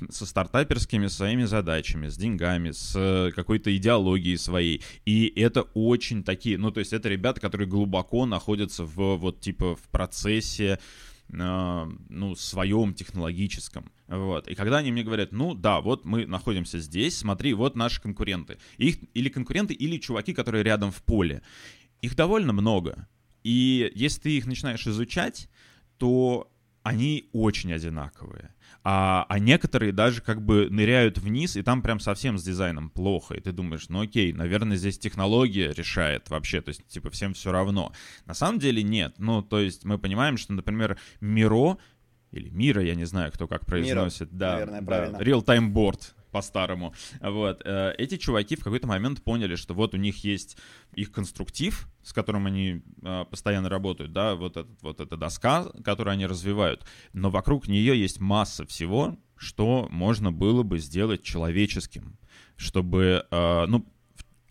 [0.09, 4.81] со стартаперскими своими задачами, с деньгами, с э, какой-то идеологией своей.
[5.05, 9.75] И это очень такие, ну, то есть это ребята, которые глубоко находятся в, вот, типа,
[9.75, 10.79] в процессе,
[11.29, 13.91] э, ну, своем технологическом.
[14.07, 14.47] Вот.
[14.47, 18.57] И когда они мне говорят, ну, да, вот мы находимся здесь, смотри, вот наши конкуренты.
[18.77, 21.43] Их или конкуренты, или чуваки, которые рядом в поле.
[22.01, 23.07] Их довольно много.
[23.43, 25.47] И если ты их начинаешь изучать,
[26.01, 28.55] то они очень одинаковые.
[28.83, 33.35] А, а некоторые даже как бы ныряют вниз, и там прям совсем с дизайном плохо.
[33.35, 37.51] И ты думаешь, ну окей, наверное, здесь технология решает вообще, то есть типа всем все
[37.51, 37.93] равно.
[38.25, 39.13] На самом деле нет.
[39.19, 41.77] Ну, то есть мы понимаем, что, например, Миро,
[42.31, 45.17] или Мира, я не знаю, кто как произносит, да, наверное, да, правильно.
[45.17, 46.93] real-time board по-старому.
[47.19, 47.61] Вот.
[47.65, 50.57] э, Эти чуваки в какой-то момент поняли, что вот у них есть
[50.93, 56.13] их конструктив, с которым они э, постоянно работают, да, вот, этот, вот эта доска, которую
[56.13, 62.17] они развивают, но вокруг нее есть масса всего, что можно было бы сделать человеческим,
[62.55, 63.85] чтобы, э, ну,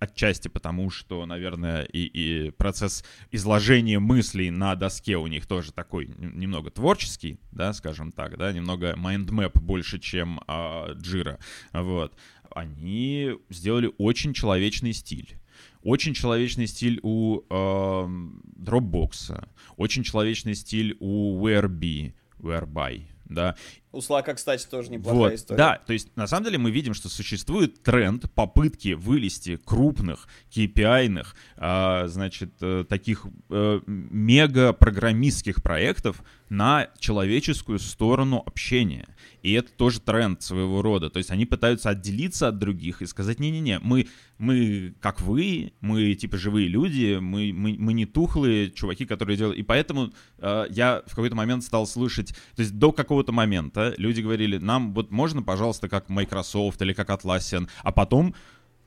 [0.00, 6.10] отчасти потому, что, наверное, и, и процесс изложения мыслей на доске у них тоже такой
[6.18, 11.38] немного творческий, да, скажем так, да, немного mind map больше, чем а, Jira,
[11.72, 12.14] вот.
[12.52, 15.36] Они сделали очень человечный стиль.
[15.82, 23.56] Очень человечный стиль у эм, Dropbox, очень человечный стиль у Whereby, Whereby, да,
[23.92, 25.58] У Slack, кстати, тоже неплохая вот, история.
[25.58, 31.34] да, то есть на самом деле мы видим, что существует тренд попытки вылезти крупных KPI-ных,
[31.56, 39.08] а, значит, э, таких э, мега-программистских проектов на человеческую сторону общения.
[39.42, 41.08] И это тоже тренд своего рода.
[41.08, 46.14] То есть они пытаются отделиться от других и сказать, не-не-не, мы, мы как вы, мы
[46.14, 49.58] типа живые люди, мы, мы, мы не тухлые чуваки, которые делают...
[49.58, 54.20] И поэтому э, я в какой-то момент стал слышать, то есть до какого-то момента люди
[54.20, 58.34] говорили, нам вот можно, пожалуйста, как Microsoft или как Atlassian, а потом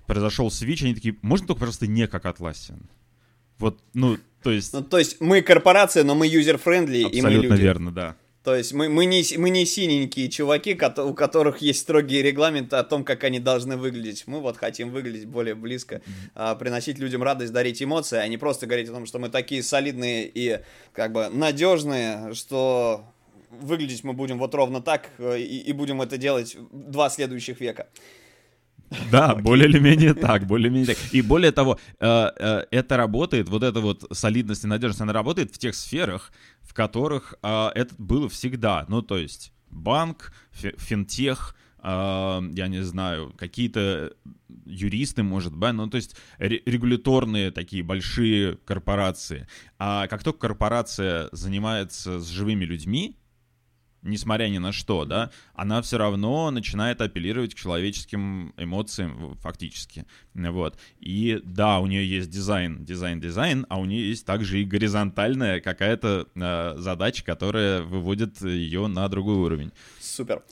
[0.07, 2.83] произошел switch, они такие, можно только, пожалуйста, не как Atlassian.
[3.57, 4.73] Вот, ну, то есть...
[4.73, 7.61] Ну, то есть мы корпорация, но мы user-friendly, и мы Абсолютно люди.
[7.61, 8.15] верно, да.
[8.43, 12.83] То есть мы, мы, не, мы не синенькие чуваки, у которых есть строгие регламенты о
[12.83, 14.25] том, как они должны выглядеть.
[14.27, 16.01] Мы вот хотим выглядеть более близко,
[16.35, 19.63] а, приносить людям радость, дарить эмоции, а не просто говорить о том, что мы такие
[19.63, 20.59] солидные и
[20.91, 23.05] как бы надежные, что
[23.61, 27.87] выглядеть мы будем вот ровно так э, и, и будем это делать два следующих века.
[29.11, 31.13] Да, более или менее так, более или менее так.
[31.13, 35.53] И более того, э, э, это работает, вот эта вот солидность и надежность, она работает
[35.53, 38.85] в тех сферах, в которых это было всегда.
[38.87, 44.13] Ну, то есть банк, фи- финтех, я не знаю, какие-то
[44.65, 49.47] юристы, может быть, ну, то есть ре- регуляторные такие большие корпорации.
[49.77, 53.17] А как только корпорация занимается с живыми людьми,
[54.03, 60.77] несмотря ни на что, да, она все равно начинает апеллировать к человеческим эмоциям фактически, вот.
[60.99, 65.61] И да, у нее есть дизайн, дизайн, дизайн, а у нее есть также и горизонтальная
[65.61, 69.71] какая-то э, задача, которая выводит ее на другой уровень.
[69.99, 70.43] Супер.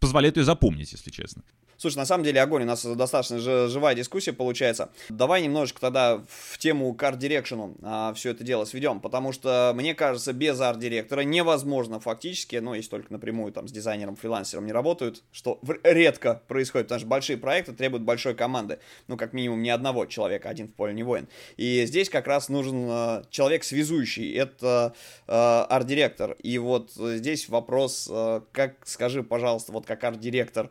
[0.00, 1.42] Позволяет ее запомнить, если честно.
[1.80, 4.90] Слушай, на самом деле огонь, у нас достаточно жи- живая дискуссия получается.
[5.10, 10.32] Давай немножечко тогда в тему карт-дирекшену а, все это дело сведем, потому что, мне кажется,
[10.32, 15.60] без арт-директора невозможно фактически, ну, если только напрямую там с дизайнером, фрилансером не работают, что
[15.84, 20.48] редко происходит, потому что большие проекты требуют большой команды, ну, как минимум не одного человека,
[20.48, 21.28] один в поле не воин.
[21.56, 24.94] И здесь как раз нужен э, человек связующий, это
[25.28, 26.32] э, арт-директор.
[26.42, 30.70] И вот здесь вопрос, э, как, скажи, пожалуйста, вот как арт-директор,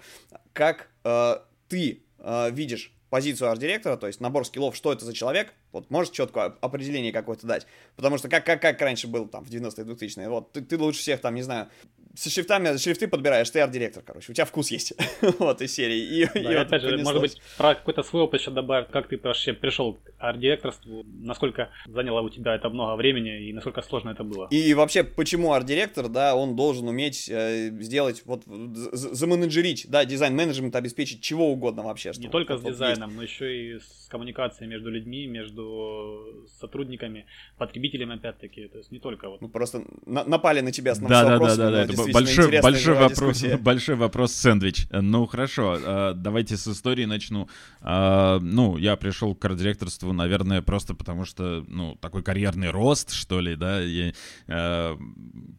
[0.57, 1.35] как э,
[1.67, 6.11] ты э, видишь позицию арт-директора, то есть набор скиллов, что это за человек, вот можешь
[6.11, 7.67] четкое определение какое-то дать.
[7.95, 10.99] Потому что как, как, как раньше был там в 90-е 2000-е, вот ты, ты лучше
[10.99, 11.69] всех там, не знаю,
[12.17, 14.93] со шрифтами, шрифты подбираешь, ты арт-директор, короче, у тебя вкус есть,
[15.39, 15.99] вот, из серии.
[15.99, 19.07] И, да, и, и опять же, может быть, про какой-то свой опыт еще добавить, как
[19.07, 24.11] ты вообще пришел к арт-директорству, насколько заняло у тебя это много времени и насколько сложно
[24.11, 24.47] это было.
[24.49, 31.21] И вообще, почему арт-директор, да, он должен уметь э, сделать, вот, заменеджерить, да, дизайн-менеджмент, обеспечить
[31.21, 32.11] чего угодно вообще.
[32.17, 33.17] Не только вот, с дизайном, есть.
[33.17, 37.25] но еще и с коммуникацией между людьми, между сотрудниками,
[37.57, 39.41] потребителями, опять-таки, то есть не только вот.
[39.41, 42.95] Ну, просто на напали на тебя с, да, да, да, да, да, это большой, большой
[42.95, 44.87] вопрос, большой вопрос сэндвич.
[44.91, 47.47] Ну, хорошо, э, давайте с истории начну.
[47.81, 53.39] Э, ну, я пришел к арт-директорству, наверное, просто потому что, ну, такой карьерный рост, что
[53.39, 54.13] ли, да, я
[54.47, 54.97] э,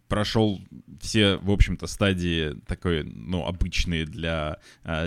[0.09, 0.61] прошел
[1.01, 4.59] все, в общем-то, стадии такой, ну, обычные для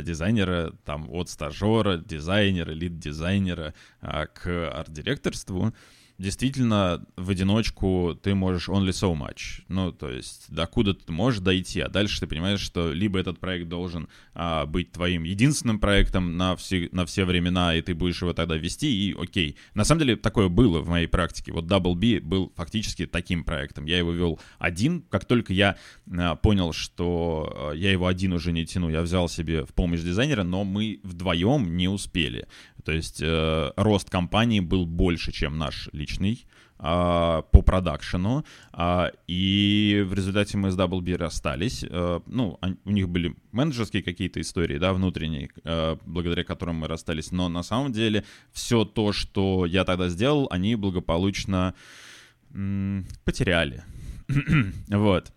[0.01, 5.73] дизайнера, там, от стажера, дизайнера, лид-дизайнера к арт-директорству
[6.21, 9.63] действительно в одиночку ты можешь only so much.
[9.67, 13.67] Ну, то есть, докуда ты можешь дойти, а дальше ты понимаешь, что либо этот проект
[13.67, 18.33] должен а, быть твоим единственным проектом на все, на все времена, и ты будешь его
[18.33, 19.57] тогда вести, и окей.
[19.73, 21.51] На самом деле, такое было в моей практике.
[21.51, 23.85] Вот Double B был фактически таким проектом.
[23.85, 25.01] Я его вел один.
[25.09, 25.75] Как только я
[26.09, 30.01] а, понял, что а, я его один уже не тяну, я взял себе в помощь
[30.01, 32.47] дизайнера, но мы вдвоем не успели.
[32.83, 36.83] То есть э, рост компании был больше, чем наш личный э,
[37.51, 38.43] по продакшену,
[38.73, 41.83] э, и в результате мы с Double расстались.
[41.87, 46.87] Э, ну, они, у них были менеджерские какие-то истории, да, внутренние, э, благодаря которым мы
[46.87, 51.73] расстались, но на самом деле все то, что я тогда сделал, они благополучно
[52.53, 53.83] м- потеряли.
[54.87, 55.31] вот.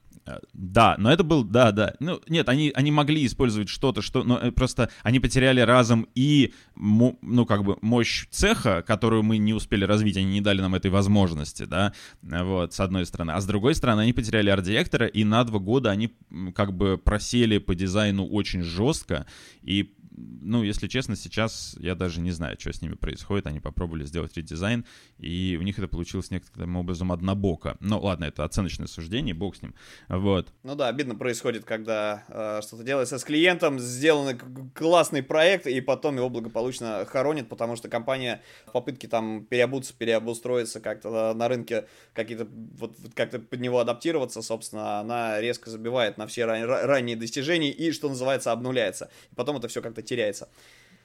[0.52, 1.94] Да, но это был, да, да.
[2.00, 6.54] Ну, нет, они, они могли использовать что-то, что, но э, просто они потеряли разом и,
[6.76, 10.90] ну, как бы, мощь цеха, которую мы не успели развить, они не дали нам этой
[10.90, 13.32] возможности, да, вот, с одной стороны.
[13.32, 16.14] А с другой стороны, они потеряли арт-директора, и на два года они,
[16.54, 19.26] как бы, просели по дизайну очень жестко,
[19.62, 23.46] и ну, если честно, сейчас я даже не знаю, что с ними происходит.
[23.46, 24.84] Они попробовали сделать редизайн,
[25.18, 27.76] и у них это получилось некоторым образом однобоко.
[27.80, 29.74] Ну, ладно, это оценочное суждение, бог с ним.
[30.08, 30.52] Вот.
[30.62, 34.38] Ну да, обидно происходит, когда э, что-то делается с клиентом, сделан
[34.74, 40.80] классный проект, и потом его благополучно хоронит, потому что компания в попытке там переобуться, переобустроиться
[40.80, 42.46] как-то на рынке, какие-то
[42.78, 47.90] вот как-то под него адаптироваться, собственно, она резко забивает на все ран- ранние достижения и,
[47.90, 49.10] что называется, обнуляется.
[49.32, 50.48] И потом это все как-то теряется.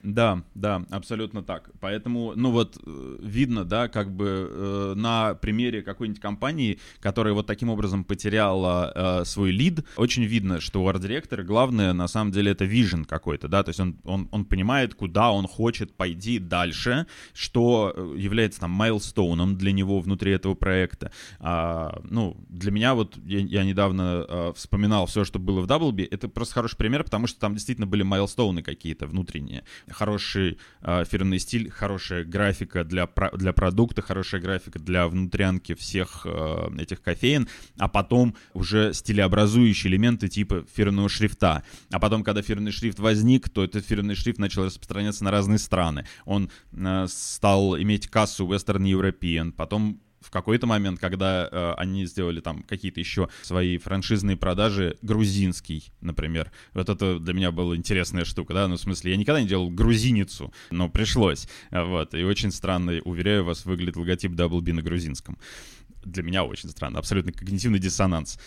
[0.02, 1.72] Да, да, абсолютно так.
[1.82, 7.48] Поэтому, ну вот, э, видно, да, как бы э, на примере какой-нибудь компании, которая вот
[7.48, 12.52] таким образом потеряла э, свой лид, очень видно, что у арт-директора главное, на самом деле,
[12.52, 17.06] это вижен какой-то, да, то есть он, он, он понимает, куда он хочет пойти дальше,
[17.34, 21.12] что э, является там майлстоуном для него внутри этого проекта.
[21.40, 26.04] А, ну, для меня вот, я, я недавно э, вспоминал все, что было в Даблби,
[26.04, 31.40] это просто хороший пример, потому что там действительно были майлстоуны какие-то внутренние хороший э, фирменный
[31.40, 37.48] стиль, хорошая графика для, про, для продукта, хорошая графика для внутрянки всех э, этих кофеин,
[37.78, 41.64] а потом уже стилеобразующие элементы типа фирменного шрифта.
[41.92, 46.06] А потом, когда фирменный шрифт возник, то этот фирменный шрифт начал распространяться на разные страны.
[46.26, 52.40] Он э, стал иметь кассу Western European, потом в какой-то момент, когда э, они сделали
[52.40, 56.52] там какие-то еще свои франшизные продажи, грузинский, например.
[56.76, 59.72] Вот это для меня была интересная штука, да, ну, в смысле, я никогда не делал
[59.72, 65.40] грузиницу, но пришлось, вот, и очень странно, уверяю вас, выглядит логотип Double B на грузинском.
[66.04, 68.38] Для меня очень странно, абсолютно когнитивный диссонанс.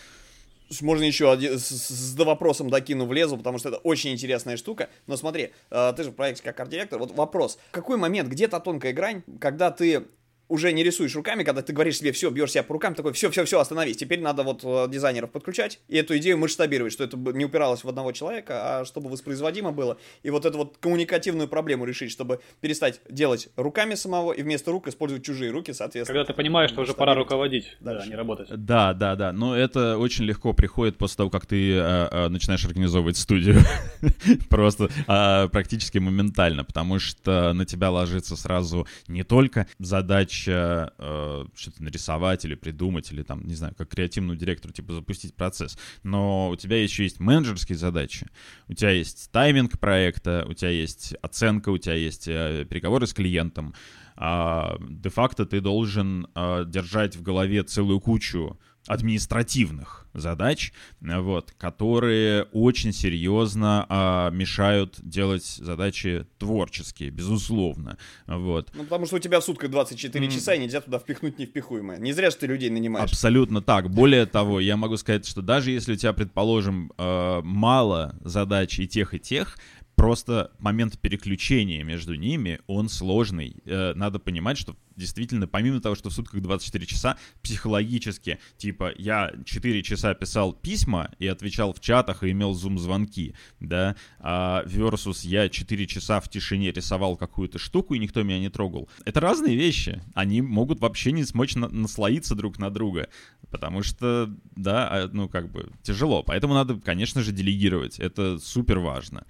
[0.81, 4.89] Можно еще один, с, с вопросом докину влезу, потому что это очень интересная штука.
[5.07, 6.99] Но смотри, э, ты же в проекте как арт-директор.
[6.99, 7.59] Вот вопрос.
[7.73, 10.07] Какой момент, где та тонкая грань, когда ты
[10.53, 13.31] уже не рисуешь руками, когда ты говоришь себе, все, бьешь себя по рукам, такой, все,
[13.31, 13.97] все, все, остановись.
[13.97, 17.89] Теперь надо вот э, дизайнеров подключать и эту идею масштабировать, что это не упиралось в
[17.89, 19.97] одного человека, а чтобы воспроизводимо было.
[20.23, 24.89] И вот эту вот коммуникативную проблему решить, чтобы перестать делать руками самого и вместо рук
[24.89, 26.19] использовать чужие руки, соответственно.
[26.19, 28.05] Когда ты понимаешь, что уже пора руководить, дальше.
[28.05, 28.49] да, не работать.
[28.51, 29.33] Да, да, да.
[29.33, 33.59] Но это очень легко приходит после того, как ты э, э, начинаешь организовывать студию.
[34.51, 41.45] Просто э, практически моментально, потому что на тебя ложится сразу не только задача задача э,
[41.55, 45.79] что-то нарисовать или придумать, или там, не знаю, как креативному директору, типа, запустить процесс.
[46.03, 48.27] Но у тебя еще есть менеджерские задачи,
[48.69, 53.13] у тебя есть тайминг проекта, у тебя есть оценка, у тебя есть э, переговоры с
[53.13, 53.75] клиентом.
[54.15, 62.93] А, де-факто ты должен а, держать в голове целую кучу административных задач, вот, которые очень
[62.93, 67.97] серьезно а, мешают делать задачи творческие, безусловно.
[68.27, 68.71] Вот.
[68.75, 70.31] Ну, потому что у тебя в сутках 24 mm.
[70.31, 71.99] часа, и нельзя туда впихнуть невпихуемое.
[71.99, 73.11] Не зря, что ты людей нанимаешь.
[73.11, 73.91] Абсолютно так.
[73.91, 78.87] Более того, я могу сказать, что даже если у тебя, предположим, э, мало задач и
[78.87, 79.57] тех, и тех,
[80.03, 83.55] просто момент переключения между ними, он сложный.
[83.67, 89.33] Э, надо понимать, что действительно, помимо того, что в сутках 24 часа, психологически, типа, я
[89.45, 95.49] 4 часа писал письма и отвечал в чатах и имел зум-звонки, да, а versus я
[95.49, 98.89] 4 часа в тишине рисовал какую-то штуку и никто меня не трогал.
[99.05, 100.03] Это разные вещи.
[100.15, 103.09] Они могут вообще не смочь на наслоиться друг на друга,
[103.51, 106.23] потому что, да, а, ну, как бы, тяжело.
[106.23, 107.99] Поэтому надо, конечно же, делегировать.
[107.99, 109.27] Это супер важно.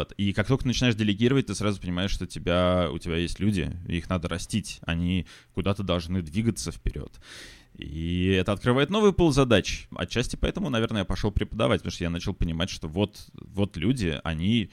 [0.00, 0.12] Вот.
[0.12, 4.08] И как только начинаешь делегировать, ты сразу понимаешь, что тебя, у тебя есть люди, их
[4.08, 7.20] надо растить, они куда-то должны двигаться вперед.
[7.74, 9.88] И это открывает новый пол задач.
[9.94, 14.18] Отчасти поэтому, наверное, я пошел преподавать, потому что я начал понимать, что вот, вот люди,
[14.24, 14.70] они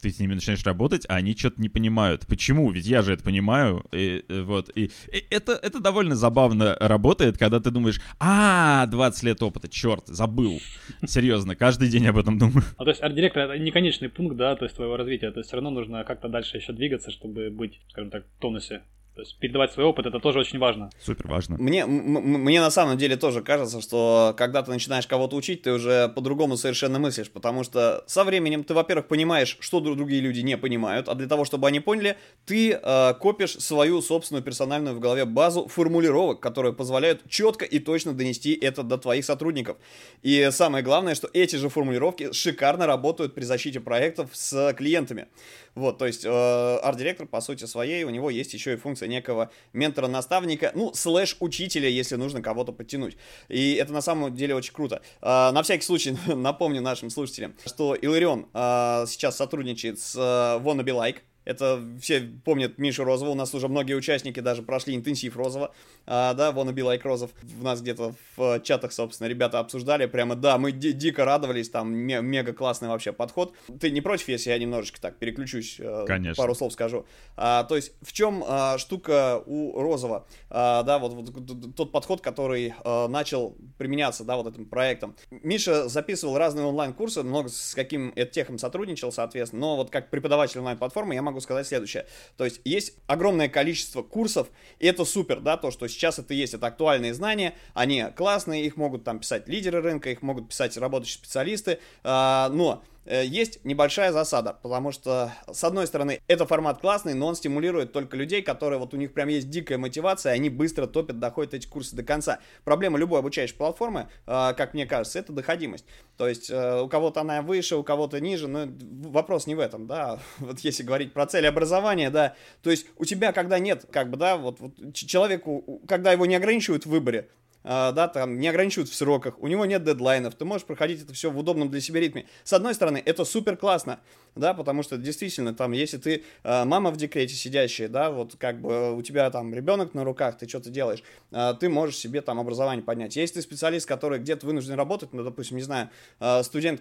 [0.00, 2.26] ты с ними начинаешь работать, а они что-то не понимают.
[2.26, 2.70] Почему?
[2.70, 3.84] Ведь я же это понимаю.
[3.92, 4.70] И, и, вот.
[4.74, 10.06] И, и это, это довольно забавно работает, когда ты думаешь, а, 20 лет опыта, черт,
[10.06, 10.60] забыл.
[11.06, 12.64] Серьезно, каждый день об этом думаю.
[12.76, 15.30] А то есть арт-директор это не конечный пункт, да, то есть твоего развития.
[15.30, 18.82] То есть все равно нужно как-то дальше еще двигаться, чтобы быть, скажем так, в тонусе
[19.16, 20.90] то есть передавать свой опыт, это тоже очень важно.
[21.00, 21.56] Супер важно.
[21.58, 26.08] Мне, мне на самом деле тоже кажется, что когда ты начинаешь кого-то учить, ты уже
[26.10, 31.08] по-другому совершенно мыслишь, потому что со временем ты, во-первых, понимаешь, что другие люди не понимают,
[31.08, 35.66] а для того, чтобы они поняли, ты э, копишь свою собственную персональную в голове базу
[35.66, 39.78] формулировок, которые позволяют четко и точно донести это до твоих сотрудников.
[40.22, 45.28] И самое главное, что эти же формулировки шикарно работают при защите проектов с клиентами.
[45.74, 49.50] Вот, то есть э, арт-директор, по сути своей, у него есть еще и функция некого
[49.72, 53.16] ментора-наставника, ну, слэш-учителя, если нужно кого-то подтянуть.
[53.48, 55.02] И это на самом деле очень круто.
[55.22, 60.92] Э, на всякий случай напомню нашим слушателям, что Иларион э, сейчас сотрудничает с э, Wannabe
[60.92, 61.16] Like,
[61.46, 65.72] это все помнят Мишу Розова, у нас уже многие участники даже прошли интенсив Розова,
[66.04, 67.30] а, да, Wanna Be Like Розов.
[67.42, 71.94] В нас где-то в чатах, собственно, ребята обсуждали, прямо, да, мы ди- дико радовались, там
[71.94, 73.54] мега классный вообще подход.
[73.80, 76.42] Ты не против, если я немножечко так переключусь, э, Конечно.
[76.42, 77.06] пару слов скажу?
[77.36, 80.26] А, то есть, в чем а, штука у Розова?
[80.50, 85.14] А, да, вот, вот тот подход, который а, начал применяться, да, вот этим проектом.
[85.30, 91.14] Миша записывал разные онлайн-курсы, много с каким техом сотрудничал, соответственно, но вот как преподаватель онлайн-платформы
[91.14, 92.06] я могу могу сказать следующее.
[92.36, 96.54] То есть есть огромное количество курсов, и это супер, да, то, что сейчас это есть,
[96.54, 101.18] это актуальные знания, они классные, их могут там писать лидеры рынка, их могут писать работающие
[101.18, 107.26] специалисты, а, но есть небольшая засада, потому что, с одной стороны, это формат классный, но
[107.28, 111.18] он стимулирует только людей, которые вот у них прям есть дикая мотивация, они быстро топят,
[111.18, 112.40] доходят эти курсы до конца.
[112.64, 115.84] Проблема любой обучающей платформы, э, как мне кажется, это доходимость.
[116.16, 118.66] То есть э, у кого-то она выше, у кого-то ниже, но
[119.08, 120.18] вопрос не в этом, да.
[120.38, 124.16] Вот если говорить про цели образования, да, то есть у тебя, когда нет, как бы,
[124.16, 127.28] да, вот, вот человеку, когда его не ограничивают в выборе,
[127.66, 131.30] да, там не ограничивают в сроках, у него нет дедлайнов, ты можешь проходить это все
[131.30, 132.26] в удобном для себя ритме.
[132.44, 133.98] С одной стороны, это супер классно,
[134.36, 138.60] да, потому что действительно там, если ты э, мама в декрете сидящая, да, вот как
[138.60, 141.02] бы у тебя там ребенок на руках, ты что-то делаешь,
[141.32, 143.16] э, ты можешь себе там образование поднять.
[143.16, 145.90] Если ты специалист, который где-то вынужден работать, ну, допустим, не знаю,
[146.20, 146.80] э, студент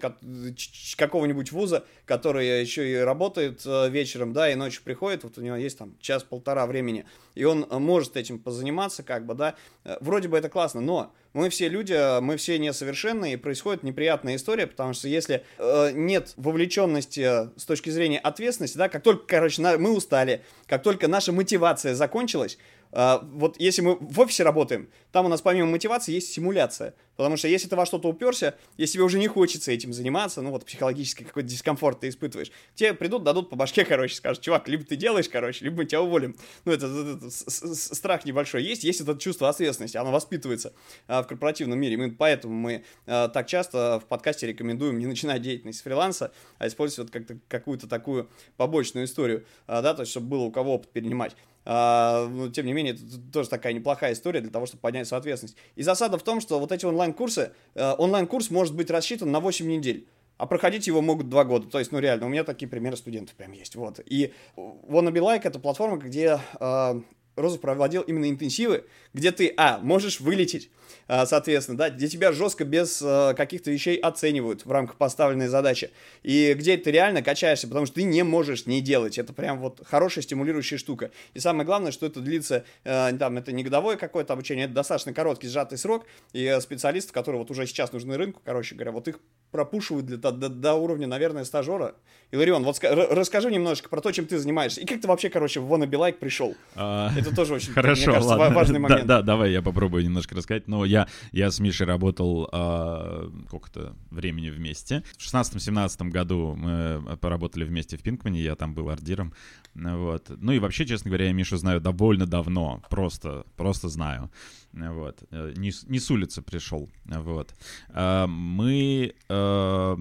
[0.98, 5.56] какого-нибудь вуза, который еще и работает э, вечером, да, и ночью приходит, вот у него
[5.56, 7.06] есть там час-полтора времени,
[7.36, 9.56] и он может этим позаниматься, как бы, да,
[10.02, 14.36] вроде бы это классно, классно, но мы все люди, мы все несовершенны, и происходит неприятная
[14.36, 19.62] история, потому что если э, нет вовлеченности с точки зрения ответственности, да, как только, короче,
[19.62, 22.58] на, мы устали, как только наша мотивация закончилась,
[22.92, 26.94] вот если мы в офисе работаем, там у нас помимо мотивации есть симуляция.
[27.16, 30.52] Потому что если ты во что-то уперся, если тебе уже не хочется этим заниматься, ну
[30.52, 34.84] вот психологический какой-то дискомфорт ты испытываешь, тебе придут, дадут по башке, короче, скажут, чувак, либо
[34.84, 36.36] ты делаешь, короче, либо мы тебя уволим.
[36.66, 40.74] Ну это, это, это страх небольшой есть, есть это чувство ответственности, оно воспитывается
[41.08, 41.98] а, в корпоративном мире.
[41.98, 47.12] Мы, поэтому мы а, так часто в подкасте рекомендуем не начинать деятельность фриланса, а использовать
[47.12, 51.36] как-то какую-то такую побочную историю, а, да, то есть чтобы было у кого опыт перенимать.
[51.66, 53.02] А, но, тем не менее, это
[53.34, 55.58] тоже такая неплохая история для того, чтобы поднять свою ответственность.
[55.76, 59.68] И засада в том, что вот эти онлайн-курсы, э, онлайн-курс может быть рассчитан на 8
[59.68, 60.08] недель.
[60.38, 61.68] А проходить его могут два года.
[61.68, 63.76] То есть, ну реально, у меня такие примеры студентов прям есть.
[63.76, 64.00] Вот.
[64.06, 67.02] И Wannabe Like это платформа, где э,
[67.36, 70.70] Розов проводил именно интенсивы, где ты, а, можешь вылететь,
[71.08, 75.92] соответственно, да, где тебя жестко без а, каких-то вещей оценивают в рамках поставленной задачи,
[76.24, 79.82] и где ты реально качаешься, потому что ты не можешь не делать, это прям вот
[79.86, 81.12] хорошая стимулирующая штука.
[81.34, 85.14] И самое главное, что это длится, а, там, это не годовое какое-то обучение, это достаточно
[85.14, 89.20] короткий, сжатый срок, и специалисты, которые вот уже сейчас нужны рынку, короче говоря, вот их
[89.52, 91.96] пропушивают для, до, до уровня, наверное, стажера.
[92.32, 95.72] Иларион, вот расскажи немножечко про то, чем ты занимаешься, и как ты вообще, короче, в
[95.72, 96.56] Wanna Be Like пришел.
[96.76, 98.56] А, это тоже очень, Хорошо, мне кажется, ладно.
[98.56, 99.06] важный момент.
[99.06, 100.68] Да, да, давай я попробую немножко рассказать.
[100.68, 100.95] Но я,
[101.32, 105.04] я с Мишей работал а, сколько-то времени вместе.
[105.18, 109.34] В 16-17 году мы поработали вместе в Пинкмане, я там был ардиром.
[109.76, 110.32] Вот.
[110.38, 114.32] Ну и вообще, честно говоря, я Мишу знаю довольно давно, просто, просто знаю.
[114.72, 115.24] Вот.
[115.32, 116.90] Э, не, не с улицы пришел.
[117.06, 117.54] Вот.
[117.90, 119.16] А, мы...
[119.30, 119.98] Э,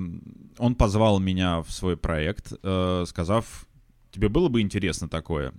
[0.58, 3.66] он позвал меня в свой проект, э, сказав,
[4.12, 5.52] тебе было бы интересно такое.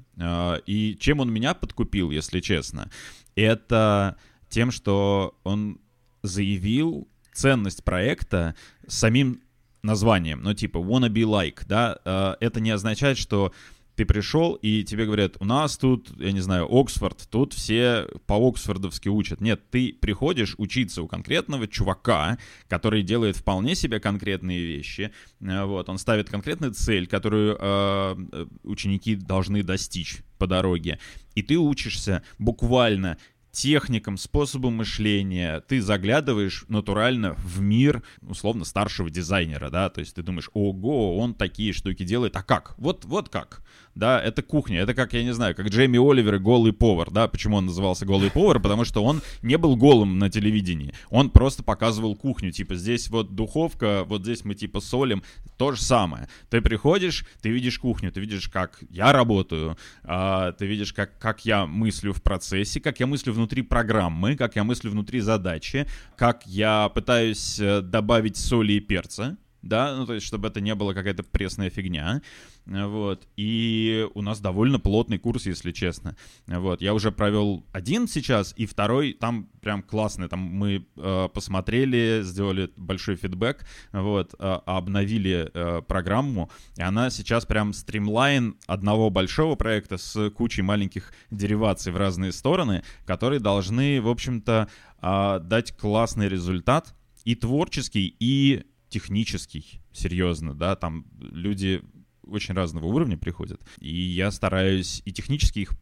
[0.65, 2.89] И чем он меня подкупил, если честно,
[3.35, 4.15] это
[4.55, 5.81] тем, что он
[6.23, 8.55] заявил ценность проекта
[8.87, 9.41] самим
[9.83, 13.51] названием, ну типа wanna be like, да, это не означает, что
[13.95, 19.09] ты пришел, и тебе говорят, у нас тут, я не знаю, Оксфорд, тут все по-оксфордовски
[19.09, 19.41] учат.
[19.41, 22.37] Нет, ты приходишь учиться у конкретного чувака,
[22.67, 25.11] который делает вполне себе конкретные вещи.
[25.39, 30.99] Э, вот, он ставит конкретную цель, которую э, э, ученики должны достичь по дороге.
[31.35, 33.17] И ты учишься буквально
[33.55, 40.21] техникам, способу мышления, ты заглядываешь натурально в мир, условно, старшего дизайнера, да, то есть ты
[40.21, 42.75] думаешь, ого, он такие штуки делает, а как?
[42.77, 43.63] Вот, вот как?
[43.95, 47.27] Да, это кухня, это как, я не знаю, как Джейми Оливер и голый повар, да,
[47.27, 51.63] почему он назывался голый повар, потому что он не был голым на телевидении, он просто
[51.63, 55.23] показывал кухню, типа здесь вот духовка, вот здесь мы типа солим,
[55.57, 56.27] то же самое.
[56.49, 61.45] Ты приходишь, ты видишь кухню, ты видишь, как я работаю, а, ты видишь, как, как
[61.45, 65.87] я мыслю в процессе, как я мыслю внутри программы, как я мыслю внутри задачи,
[66.17, 70.73] как я пытаюсь э, добавить соли и перца, да, ну то есть чтобы это не
[70.75, 72.21] было какая-то пресная фигня,
[72.65, 76.15] вот, и у нас довольно плотный курс, если честно,
[76.47, 82.21] вот, я уже провел один сейчас, и второй там прям классный, там мы э, посмотрели,
[82.23, 89.55] сделали большой фидбэк, вот, э, обновили э, программу, и она сейчас прям стримлайн одного большого
[89.55, 94.69] проекта с кучей маленьких дериваций в разные стороны, которые должны, в общем-то,
[95.01, 96.93] э, дать классный результат,
[97.25, 98.65] и творческий, и
[98.95, 101.81] технический, серьезно, да, там люди
[102.23, 105.73] очень разного уровня приходят, и я стараюсь и технически их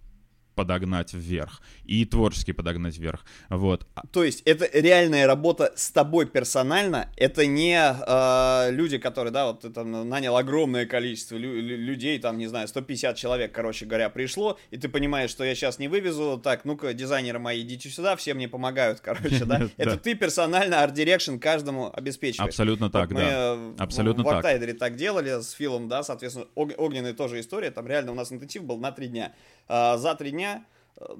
[0.55, 3.25] подогнать вверх, и творчески подогнать вверх.
[3.49, 3.87] Вот.
[4.11, 9.61] То есть это реальная работа с тобой персонально, это не э, люди, которые, да, вот
[9.61, 14.59] ты там нанял огромное количество лю- людей, там, не знаю, 150 человек, короче говоря, пришло,
[14.71, 18.33] и ты понимаешь, что я сейчас не вывезу, так, ну-ка, дизайнеры мои, идите сюда, все
[18.33, 19.69] мне помогают, короче, да.
[19.77, 22.49] Это ты персонально art direction каждому обеспечиваешь.
[22.49, 23.57] Абсолютно так, да.
[23.77, 24.43] Абсолютно так.
[24.43, 28.63] В так делали с Филом, да, соответственно, огненная тоже история, там реально у нас интенсив
[28.63, 29.33] был на три дня.
[29.67, 30.65] А, за три дня Espanha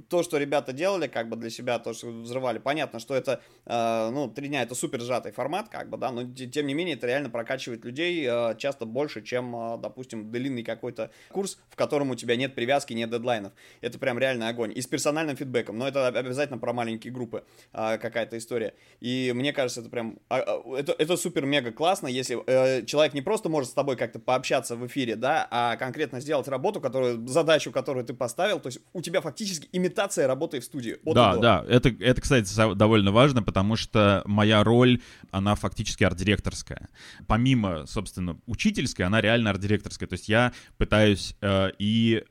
[0.10, 4.10] то, что ребята делали, как бы для себя, то, что взрывали, понятно, что это, э,
[4.12, 7.08] ну, три дня это супер сжатый формат, как бы, да, но тем не менее это
[7.08, 12.16] реально прокачивает людей э, часто больше, чем, э, допустим, длинный какой-то курс, в котором у
[12.16, 13.54] тебя нет привязки, нет дедлайнов.
[13.82, 14.72] Это прям реально огонь.
[14.76, 18.74] И с персональным фидбэком, но это обязательно про маленькие группы э, какая-то история.
[19.00, 20.42] И мне кажется, это прям, э,
[20.78, 24.86] это, это супер-мега классно, если э, человек не просто может с тобой как-то пообщаться в
[24.88, 29.22] эфире, да, а конкретно сделать работу, которую, задачу, которую ты поставил, то есть у тебя
[29.22, 30.96] фактически имитация работы в студии.
[31.04, 35.02] От да, да, это, это, кстати, довольно важно, потому что моя роль,
[35.32, 36.90] она фактически арт-директорская.
[37.28, 40.08] Помимо, собственно, учительской, она реально арт-директорская.
[40.08, 42.24] То есть я пытаюсь э, и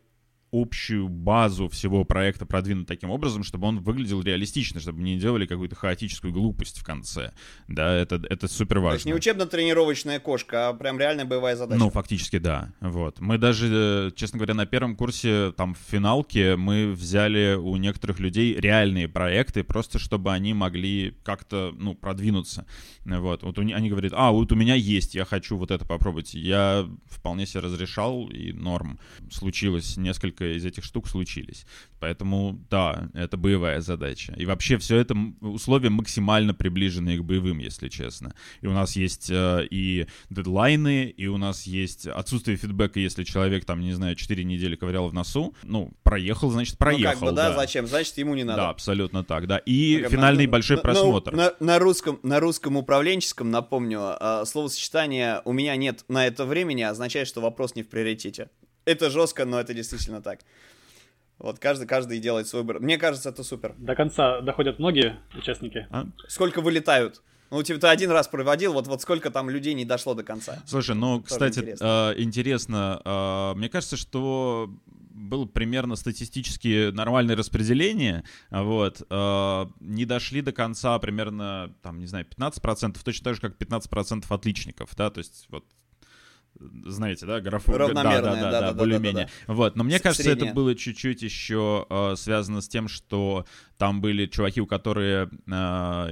[0.53, 5.75] общую базу всего проекта продвинуть таким образом, чтобы он выглядел реалистично, чтобы не делали какую-то
[5.75, 7.33] хаотическую глупость в конце.
[7.69, 8.91] Да, это, это супер важно.
[8.91, 11.79] То есть не учебно-тренировочная кошка, а прям реальная боевая задача.
[11.79, 12.73] Ну, фактически, да.
[12.81, 13.19] Вот.
[13.21, 18.21] Мы даже, э, честно говоря, на первом курсе, там, в финалке, мы взяли у некоторых
[18.21, 22.67] людей реальные проекты, просто чтобы они могли как-то, ну, продвинуться.
[23.07, 23.43] Вот.
[23.43, 26.35] Вот они говорят, а, вот у меня есть, я хочу вот это попробовать.
[26.35, 28.99] Я вполне себе разрешал, и норм.
[29.31, 31.67] Случилось несколько несколько из этих штук случились.
[32.01, 34.35] Поэтому, да, это боевая задача.
[34.37, 38.35] И вообще все это условия максимально приближенные к боевым, если честно.
[38.63, 43.65] И у нас есть э, и дедлайны, и у нас есть отсутствие фидбэка, если человек,
[43.65, 45.55] там, не знаю, 4 недели ковырял в носу.
[45.63, 47.21] Ну, проехал, значит, проехал.
[47.21, 47.87] Ну, как бы, да, да, зачем?
[47.87, 48.63] Значит, ему не надо.
[48.63, 49.59] Да, абсолютно так, да.
[49.59, 51.33] И ну, финальный на, большой на, просмотр.
[51.33, 56.83] На, на, русском, на русском управленческом, напомню, э, словосочетание «у меня нет на это времени»
[56.83, 58.49] означает, что вопрос не в приоритете.
[58.85, 60.41] Это жестко, но это действительно так.
[61.39, 62.81] Вот каждый, каждый делает свой выбор.
[62.81, 63.75] Мне кажется, это супер.
[63.79, 65.89] До конца доходят многие участники.
[65.91, 66.07] А?
[66.29, 67.23] Сколько вылетают?
[67.51, 70.63] Ну, типа, ты один раз проводил, вот, вот сколько там людей не дошло до конца.
[70.67, 74.71] Слушай, ну, Тоже кстати, интересно, э, интересно э, мне кажется, что
[75.11, 82.25] было примерно статистически нормальное распределение, вот, э, не дошли до конца примерно, там, не знаю,
[82.25, 85.67] 15%, точно так же, как 15% отличников, да, то есть вот
[86.59, 87.73] знаете, да, графу...
[87.73, 89.25] Равномерная, да, да, да, да, да более-менее.
[89.27, 89.55] Да, да, да.
[89.55, 90.49] Вот, но мне кажется, Средняя.
[90.49, 93.47] это было чуть-чуть еще э, связано с тем, что
[93.79, 95.51] там были чуваки, у которые э,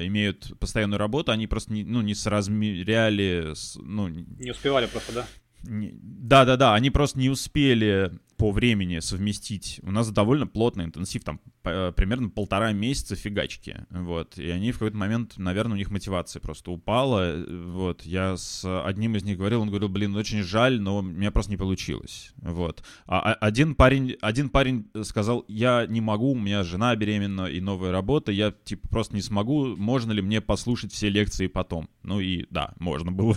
[0.07, 4.09] имеют постоянную работу, они просто не, ну, не соразмеряли, с, ну...
[4.09, 5.26] Не успевали просто, да?
[5.63, 9.81] Да-да-да, они просто не успели по времени совместить.
[9.83, 14.39] У нас довольно плотный интенсив, там примерно полтора месяца фигачки, вот.
[14.39, 18.03] И они в какой-то момент, наверное, у них мотивация просто упала, вот.
[18.07, 21.51] Я с одним из них говорил, он говорил, блин, очень жаль, но у меня просто
[21.51, 22.83] не получилось, вот.
[23.05, 27.61] А, а один парень, один парень сказал, я не могу, у меня жена беременна и
[27.61, 31.91] новая работа, я типа просто не смогу, можно ли мне послушать все лекции потом?
[32.03, 33.37] Ну и да, можно было.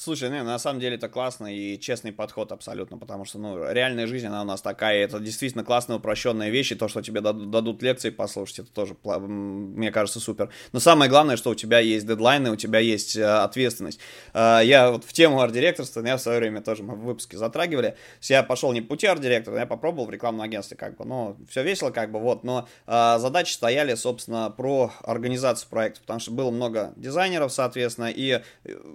[0.00, 4.06] Слушай, ну, на самом деле это классно и честный подход абсолютно, потому что, ну, реальная
[4.06, 7.82] жизнь, она у нас такая, это действительно классная упрощенная вещь, и то, что тебе дадут,
[7.82, 10.50] лекции послушать, это тоже, мне кажется, супер.
[10.70, 13.98] Но самое главное, что у тебя есть дедлайны, у тебя есть э, ответственность.
[14.34, 17.96] Э, я вот в тему арт-директорства, я в свое время тоже мы в выпуске затрагивали,
[18.22, 21.90] я пошел не пути арт-директора, я попробовал в рекламном агентстве, как бы, ну, все весело,
[21.90, 26.92] как бы, вот, но э, задачи стояли, собственно, про организацию проекта, потому что было много
[26.94, 28.42] дизайнеров, соответственно, и,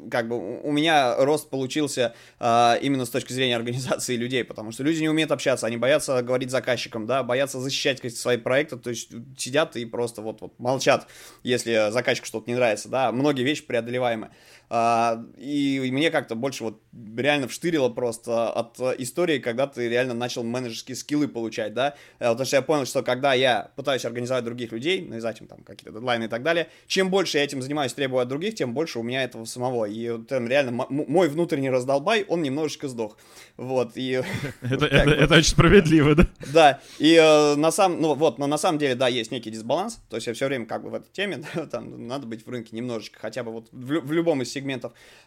[0.10, 4.84] как бы, у меня рост получился а, именно с точки зрения организации людей, потому что
[4.84, 9.12] люди не умеют общаться, они боятся говорить заказчикам, да, боятся защищать свои проекты, то есть
[9.38, 11.08] сидят и просто вот, вот молчат,
[11.44, 14.32] если заказчику что-то не нравится, да, многие вещи преодолеваемые.
[14.76, 16.82] А, и мне как-то больше вот
[17.16, 22.46] реально вштырило просто от истории, когда ты реально начал менеджерские скиллы получать, да, э, потому
[22.48, 26.24] что я понял, что когда я пытаюсь организовать других людей, навязать им там какие-то дедлайны
[26.24, 29.24] и так далее, чем больше я этим занимаюсь, требую от других, тем больше у меня
[29.24, 33.16] этого самого, и вот там реально мой внутренний раздолбай, он немножечко сдох,
[33.58, 34.24] вот, и...
[34.64, 36.28] Это, очень справедливо, да?
[36.52, 40.02] Да, и э, на самом, ну вот, но на самом деле, да, есть некий дисбаланс,
[40.10, 42.76] то есть я все время как бы в этой теме, там, надо быть в рынке
[42.76, 44.63] немножечко, хотя бы вот в, в любом из сегментов.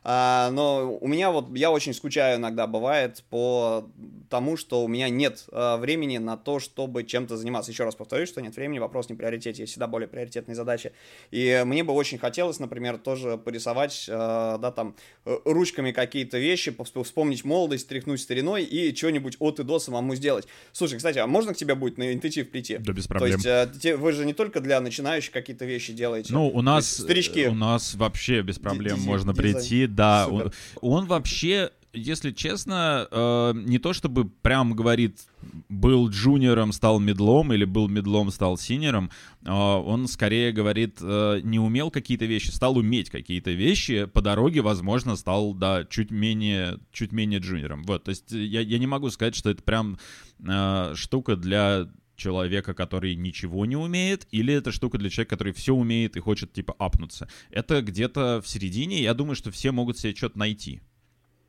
[0.09, 3.89] А, но у меня вот, я очень скучаю иногда, бывает, по
[4.31, 7.73] тому, что у меня нет а, времени на то, чтобы чем-то заниматься.
[7.73, 10.93] Еще раз повторюсь, что нет времени, вопрос не приоритете, есть всегда более приоритетные задачи.
[11.33, 17.45] И мне бы очень хотелось, например, тоже порисовать, а, да, там, ручками какие-то вещи, вспомнить
[17.45, 20.47] молодость, тряхнуть стариной и что-нибудь от и до самому сделать.
[20.73, 22.79] Слушай, кстати, а можно к тебе будет на интенсив прийти?
[22.79, 23.41] Да, без проблем.
[23.41, 26.33] То есть а, вы же не только для начинающих какие-то вещи делаете.
[26.33, 27.47] Ну, у нас, старички.
[27.47, 30.27] у нас вообще без проблем можно прийти прийти, да.
[30.29, 35.21] Он, он вообще, если честно, э, не то чтобы прям говорит,
[35.69, 39.11] был джуниором, стал миддлом, или был миддлом, стал синьором,
[39.45, 44.61] э, он скорее говорит, э, не умел какие-то вещи, стал уметь какие-то вещи, по дороге,
[44.61, 47.85] возможно, стал, да, чуть менее, чуть менее джуниором.
[47.85, 49.99] Вот, то есть я, я не могу сказать, что это прям
[50.47, 55.75] э, штука для человека, который ничего не умеет, или это штука для человека, который все
[55.75, 57.29] умеет и хочет, типа, апнуться.
[57.51, 60.81] Это где-то в середине, я думаю, что все могут себе что-то найти.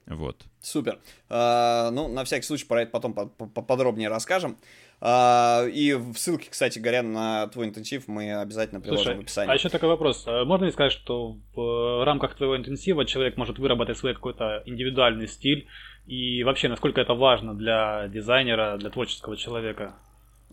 [0.08, 0.46] Вот.
[0.62, 1.00] Супер.
[1.30, 4.58] А, ну, на всякий случай про это потом поподробнее расскажем.
[5.02, 9.52] А, и в ссылке, кстати говоря, на твой интенсив мы обязательно приложим Слушай, в описании.
[9.52, 10.24] А еще такой вопрос.
[10.26, 15.28] А можно ли сказать, что в рамках твоего интенсива человек может выработать свой какой-то индивидуальный
[15.28, 15.68] стиль?
[16.06, 19.98] И вообще, насколько это важно для дизайнера, для творческого человека?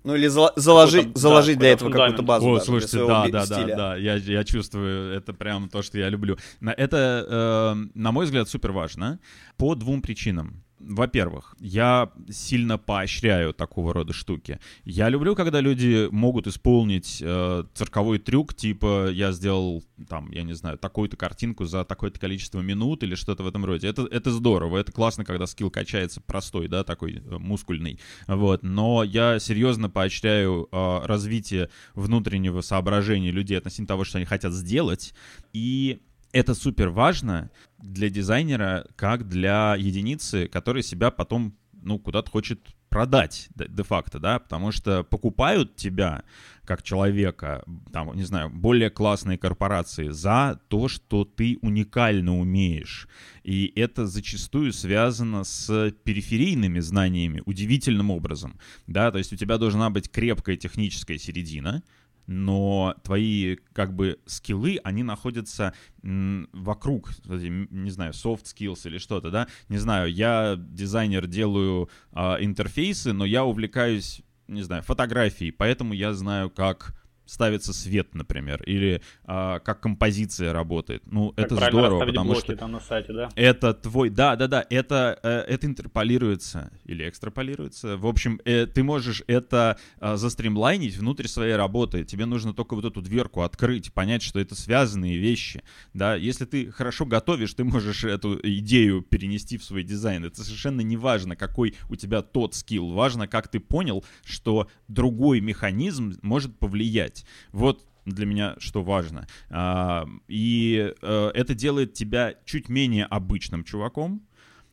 [0.04, 2.46] Ну или заложить, заложить да, для этого какую-то базу.
[2.46, 6.10] О, да, слушайте, да, да, да, да, я, я чувствую, это прям то, что я
[6.10, 6.36] люблю.
[6.60, 9.18] Это, э, на мой взгляд, супер важно
[9.56, 14.60] по двум причинам во-первых, я сильно поощряю такого рода штуки.
[14.84, 20.54] Я люблю, когда люди могут исполнить э, цирковой трюк, типа я сделал там, я не
[20.54, 23.88] знаю, такую-то картинку за такое-то количество минут или что-то в этом роде.
[23.88, 27.98] Это, это здорово, это классно, когда скилл качается простой, да, такой э, мускульный.
[28.26, 28.62] Вот.
[28.62, 35.14] Но я серьезно поощряю э, развитие внутреннего соображения людей относительно того, что они хотят сделать.
[35.52, 36.00] И
[36.34, 43.48] это супер важно для дизайнера, как для единицы, которая себя потом, ну, куда-то хочет продать
[43.54, 46.24] де-факто, да, потому что покупают тебя
[46.64, 53.08] как человека, там, не знаю, более классные корпорации за то, что ты уникально умеешь.
[53.44, 58.58] И это зачастую связано с периферийными знаниями удивительным образом,
[58.88, 61.82] да, то есть у тебя должна быть крепкая техническая середина,
[62.26, 69.48] но твои как бы скиллы, они находятся вокруг, не знаю, soft skills или что-то, да,
[69.68, 76.12] не знаю, я дизайнер, делаю э, интерфейсы, но я увлекаюсь не знаю, фотографии, поэтому я
[76.12, 76.94] знаю, как
[77.26, 81.02] ставится свет, например, или а, как композиция работает.
[81.06, 83.28] Ну, как это здорово, потому что там на сайте, да?
[83.34, 87.96] это твой, да, да, да, это э, это интерполируется или экстраполируется.
[87.96, 92.04] В общем, э, ты можешь это э, застримлайнить внутрь своей работы.
[92.04, 95.62] Тебе нужно только вот эту дверку открыть, понять, что это связанные вещи,
[95.92, 96.14] да.
[96.14, 100.24] Если ты хорошо готовишь, ты можешь эту идею перенести в свой дизайн.
[100.24, 105.40] Это совершенно не важно, какой у тебя тот скилл, важно, как ты понял, что другой
[105.40, 107.24] механизм может повлиять делать.
[107.52, 109.26] Вот для меня что важно.
[109.48, 114.26] А, и э, это делает тебя чуть менее обычным чуваком,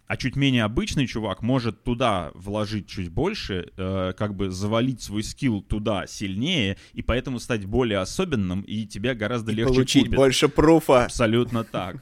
[0.08, 5.24] а чуть менее обычный чувак может туда вложить чуть больше, э, как бы завалить свой
[5.24, 10.18] скилл туда сильнее, и поэтому стать более особенным, и тебя гораздо легче Получить купит.
[10.18, 11.06] больше пруфа.
[11.06, 11.96] Абсолютно так.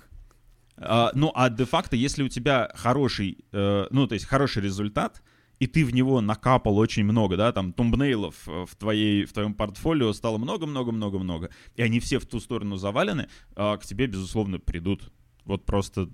[0.77, 5.21] А, ну, а де-факто, если у тебя хороший, э, ну, то есть хороший результат,
[5.59, 9.53] и ты в него накапал очень много, да, там тумбнейлов э, в, твоей, в твоем
[9.53, 15.11] портфолио стало много-много-много-много, и они все в ту сторону завалены, а к тебе, безусловно, придут.
[15.45, 16.09] Вот просто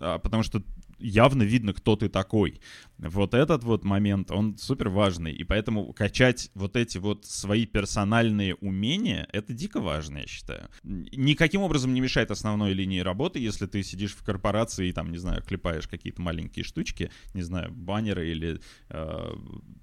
[0.00, 0.62] а, потому что
[0.98, 2.60] явно видно, кто ты такой.
[2.98, 5.32] Вот этот вот момент, он супер важный.
[5.32, 10.68] И поэтому качать вот эти вот свои персональные умения, это дико важно, я считаю.
[10.82, 15.18] Никаким образом не мешает основной линии работы, если ты сидишь в корпорации и там, не
[15.18, 19.34] знаю, клепаешь какие-то маленькие штучки, не знаю, баннеры или, э,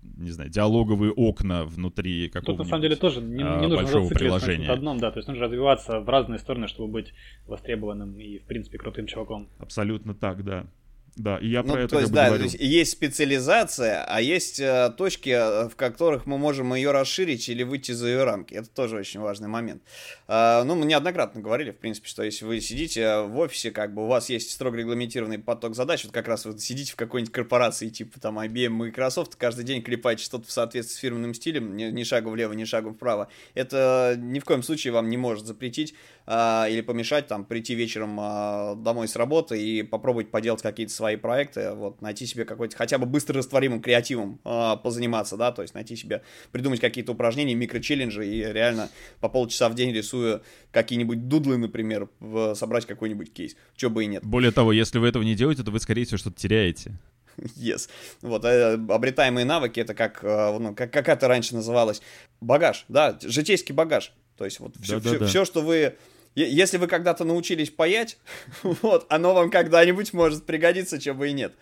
[0.01, 4.67] не знаю, диалоговые окна внутри Тут на самом деле тоже не, не нужно большого приложения.
[4.67, 7.13] на одном, да, то есть нужно развиваться в разные стороны, чтобы быть
[7.47, 9.47] востребованным и, в принципе, крутым чуваком.
[9.59, 10.67] Абсолютно так, да.
[11.15, 12.49] Да, и я ну, про это то есть, да, говорил.
[12.49, 17.47] То есть, есть специализация, а есть э, точки, э, в которых мы можем ее расширить
[17.47, 18.53] или выйти за ее рамки.
[18.53, 19.81] Это тоже очень важный момент.
[20.27, 24.03] Э, ну, мы неоднократно говорили, в принципе, что если вы сидите в офисе, как бы
[24.03, 27.87] у вас есть строго регламентированный поток задач, вот как раз вы сидите в какой-нибудь корпорации,
[27.87, 32.03] типа там IBM, Microsoft, каждый день клепаете что-то в соответствии с фирменным стилем, ни, ни
[32.03, 33.29] шагу влево, ни шагу вправо.
[33.53, 35.95] Это ни в коем случае вам не может запретить
[36.27, 41.04] э, или помешать там прийти вечером э, домой с работы и попробовать поделать какие-то свои
[41.13, 45.73] проекты, вот, найти себе какой-то хотя бы быстро растворимым креативом э, позаниматься, да, то есть
[45.73, 48.89] найти себе, придумать какие-то упражнения, микрочелленджи и реально
[49.19, 50.41] по полчаса в день рисуя
[50.71, 54.25] какие-нибудь дудлы, например, в, собрать какой-нибудь кейс, чего бы и нет.
[54.25, 56.97] Более того, если вы этого не делаете, то вы, скорее всего, что-то теряете.
[57.55, 57.89] Yes.
[58.21, 62.01] Вот, э, обретаемые навыки, это как, э, ну, как, как это раньше называлось,
[62.41, 64.13] багаж, да, житейский багаж.
[64.37, 65.95] То есть вот все, все, все, что вы
[66.43, 68.17] если вы когда-то научились паять,
[68.63, 71.53] вот, оно вам когда-нибудь может пригодиться, чего бы и нет.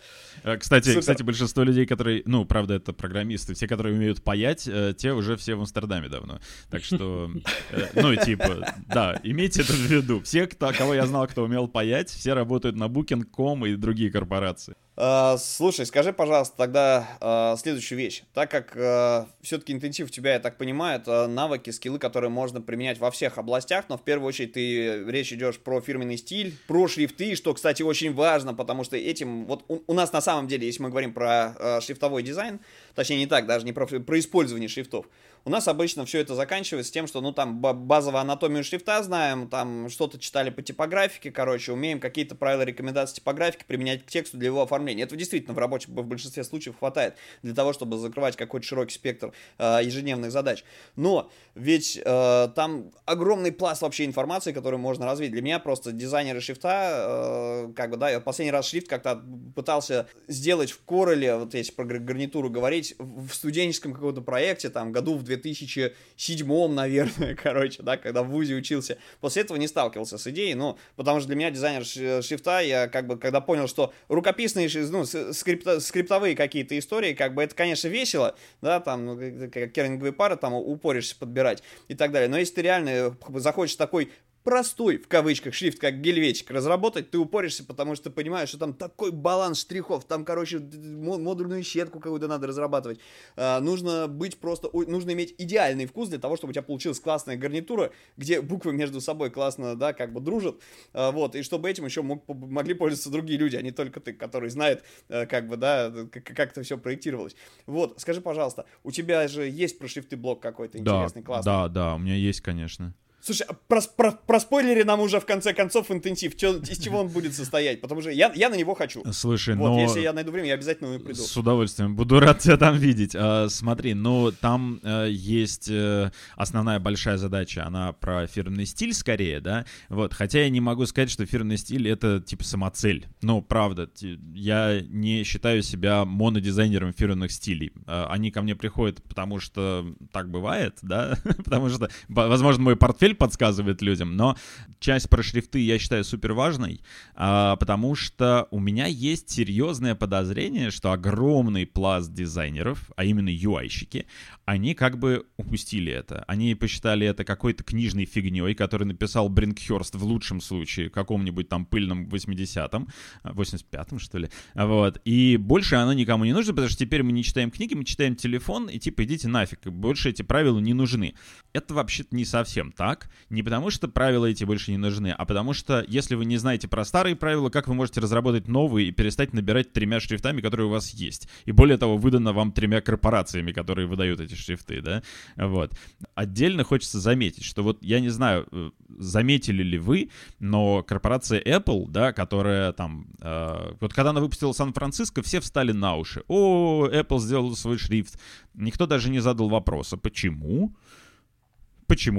[0.42, 1.00] Э, кстати, Супер.
[1.00, 5.36] кстати, большинство людей, которые, ну, правда, это программисты, все, которые умеют паять, э, те уже
[5.36, 6.40] все в Амстердаме давно.
[6.70, 7.30] Так что,
[7.70, 10.20] э, ну, типа, да, имейте это в виду.
[10.22, 14.74] Все, кто, кого я знал, кто умел паять, все работают на Booking.com и другие корпорации.
[14.96, 18.22] Uh, слушай, скажи, пожалуйста, тогда uh, следующую вещь.
[18.32, 22.60] Так как uh, все-таки интенсив у тебя, я так понимаю, это навыки, скиллы, которые можно
[22.60, 26.86] применять во всех областях, но в первую очередь ты речь идешь про фирменный стиль, про
[26.86, 30.68] шрифты, что, кстати, очень важно, потому что этим, вот у, у нас на самом деле,
[30.68, 32.60] если мы говорим про шрифтовой дизайн,
[32.94, 35.06] точнее не так, даже не про, про использование шрифтов,
[35.46, 39.90] у нас обычно все это заканчивается тем, что, ну, там, базовую анатомию шрифта знаем, там,
[39.90, 44.62] что-то читали по типографике, короче, умеем какие-то правила рекомендаций типографики применять к тексту для его
[44.62, 45.02] оформления.
[45.02, 49.32] Этого действительно в рабочем, в большинстве случаев хватает для того, чтобы закрывать какой-то широкий спектр
[49.58, 50.64] э, ежедневных задач.
[50.96, 55.32] Но ведь э, там огромный пласт вообще информации, которую можно развить.
[55.32, 59.22] Для меня просто дизайнеры шрифта, э, как бы, да, я последний раз шрифт как-то
[59.54, 65.14] пытался сделать в Corel, вот если про гарнитуру говорить, в студенческом каком-то проекте, там, году
[65.14, 68.98] в 2007, наверное, короче, да, когда в ВУЗе учился.
[69.20, 71.84] После этого не сталкивался с идеей, ну, потому что для меня дизайнер
[72.22, 77.42] шрифта, я как бы, когда понял, что рукописные, ну, скрипто, скриптовые какие-то истории, как бы
[77.42, 82.28] это, конечно, весело, да, там, ну, как кернинговые пары, там, упоришься подбирать и так далее.
[82.28, 84.10] Но если ты реально захочешь такой
[84.44, 89.10] простой, в кавычках, шрифт, как гельветик, разработать, ты упоришься, потому что понимаешь, что там такой
[89.10, 93.00] баланс штрихов, там, короче, модульную щетку какую-то надо разрабатывать.
[93.36, 97.36] А, нужно быть просто, нужно иметь идеальный вкус для того, чтобы у тебя получилась классная
[97.36, 100.56] гарнитура, где буквы между собой классно, да, как бы дружат,
[100.92, 104.12] а, вот, и чтобы этим еще мог, могли пользоваться другие люди, а не только ты,
[104.12, 107.34] который знает, а, как бы, да, как, как это все проектировалось.
[107.64, 111.50] Вот, скажи, пожалуйста, у тебя же есть про шрифты блок какой-то интересный, да, классный?
[111.50, 112.94] Да, да, у меня есть, конечно.
[113.24, 116.36] Слушай, а про, про, проспойлери нам уже в конце концов интенсив.
[116.36, 117.80] Чё, из чего он будет состоять?
[117.80, 119.02] Потому что я, я на него хочу.
[119.12, 119.80] Слушай, вот, но...
[119.80, 121.22] если я найду время, я обязательно приду.
[121.22, 121.96] С удовольствием.
[121.96, 123.16] Буду рад тебя там видеть.
[123.16, 127.64] А, смотри, ну там а, есть а, основная большая задача.
[127.64, 129.64] Она про фирменный стиль скорее, да?
[129.88, 130.12] Вот.
[130.12, 133.06] Хотя я не могу сказать, что фирменный стиль— это типа самоцель.
[133.22, 133.88] Ну, правда.
[134.34, 137.72] Я не считаю себя монодизайнером фирменных стилей.
[137.86, 141.16] А, они ко мне приходят, потому что так бывает, да?
[141.38, 144.36] потому что, возможно, мой портфель цель подсказывает людям, но
[144.80, 146.80] часть про шрифты я считаю супер важной,
[147.14, 154.06] а, потому что у меня есть серьезное подозрение, что огромный пласт дизайнеров, а именно UI-щики,
[154.44, 156.24] они как бы упустили это.
[156.28, 162.08] Они посчитали это какой-то книжной фигней, который написал Бринкхерст в лучшем случае, каком-нибудь там пыльном
[162.08, 162.88] 80-м,
[163.24, 164.28] 85-м, что ли.
[164.54, 165.00] Вот.
[165.04, 168.16] И больше оно никому не нужно, потому что теперь мы не читаем книги, мы читаем
[168.16, 171.14] телефон, и типа идите нафиг, больше эти правила не нужны.
[171.52, 173.03] Это вообще-то не совсем так.
[173.30, 176.68] Не потому что правила эти больше не нужны, а потому что если вы не знаете
[176.68, 180.70] про старые правила, как вы можете разработать новые и перестать набирать тремя шрифтами, которые у
[180.70, 181.28] вас есть.
[181.44, 185.02] И более того, выдано вам тремя корпорациями, которые выдают эти шрифты, да?
[185.36, 185.74] Вот.
[186.14, 191.88] Отдельно хочется заметить, что вот я не знаю, э, заметили ли вы, но корпорация Apple,
[191.88, 196.22] да, которая там, э, вот когда она выпустила Сан-Франциско, все встали на уши.
[196.28, 198.18] О, Apple сделал свой шрифт.
[198.54, 200.24] Никто даже не задал вопроса, почему?
[200.24, 200.74] Почему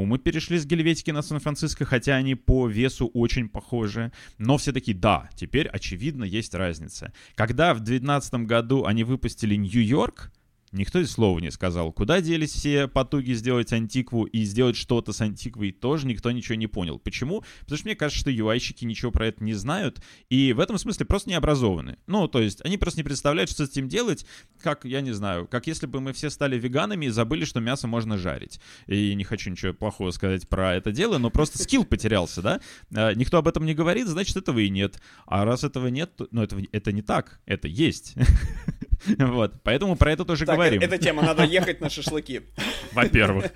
[0.05, 4.11] мы перешли с Гельветики на Сан-Франциско, хотя они по весу очень похожи?
[4.37, 7.13] Но все таки да, теперь очевидно есть разница.
[7.35, 10.31] Когда в 2019 году они выпустили Нью-Йорк,
[10.75, 11.93] Никто и слова не сказал.
[11.93, 16.67] Куда делись все потуги сделать антикву и сделать что-то с антиквой, тоже никто ничего не
[16.67, 16.99] понял.
[16.99, 17.43] Почему?
[17.61, 21.05] Потому что мне кажется, что UI-щики ничего про это не знают, и в этом смысле
[21.05, 21.97] просто не образованы.
[22.07, 24.25] Ну, то есть они просто не представляют, что с этим делать,
[24.61, 27.87] как, я не знаю, как если бы мы все стали веганами и забыли, что мясо
[27.87, 28.59] можно жарить.
[28.87, 32.59] И не хочу ничего плохого сказать про это дело, но просто скилл потерялся, да?
[32.93, 34.99] А, никто об этом не говорит, значит, этого и нет.
[35.25, 38.15] А раз этого нет, то, ну, это, это не так, это есть.
[39.17, 40.81] Вот, поэтому про это тоже так, говорим.
[40.81, 42.41] Эта тема, надо ехать на шашлыки.
[42.93, 43.45] Во-первых.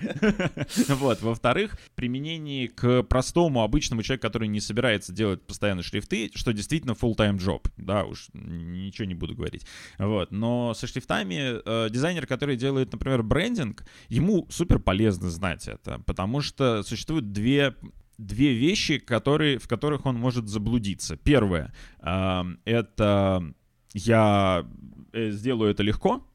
[0.88, 6.92] Вот, во-вторых, применение к простому, обычному человеку, который не собирается делать постоянно шрифты, что действительно
[6.92, 9.66] full-time job, да, уж ничего не буду говорить.
[9.98, 16.00] Вот, но со шрифтами э, дизайнер, который делает, например, брендинг, ему супер полезно знать это,
[16.06, 17.74] потому что существуют две
[18.18, 21.16] две вещи, которые, в которых он может заблудиться.
[21.16, 23.42] Первое э,— это
[23.94, 26.26] я э, сделаю это легко,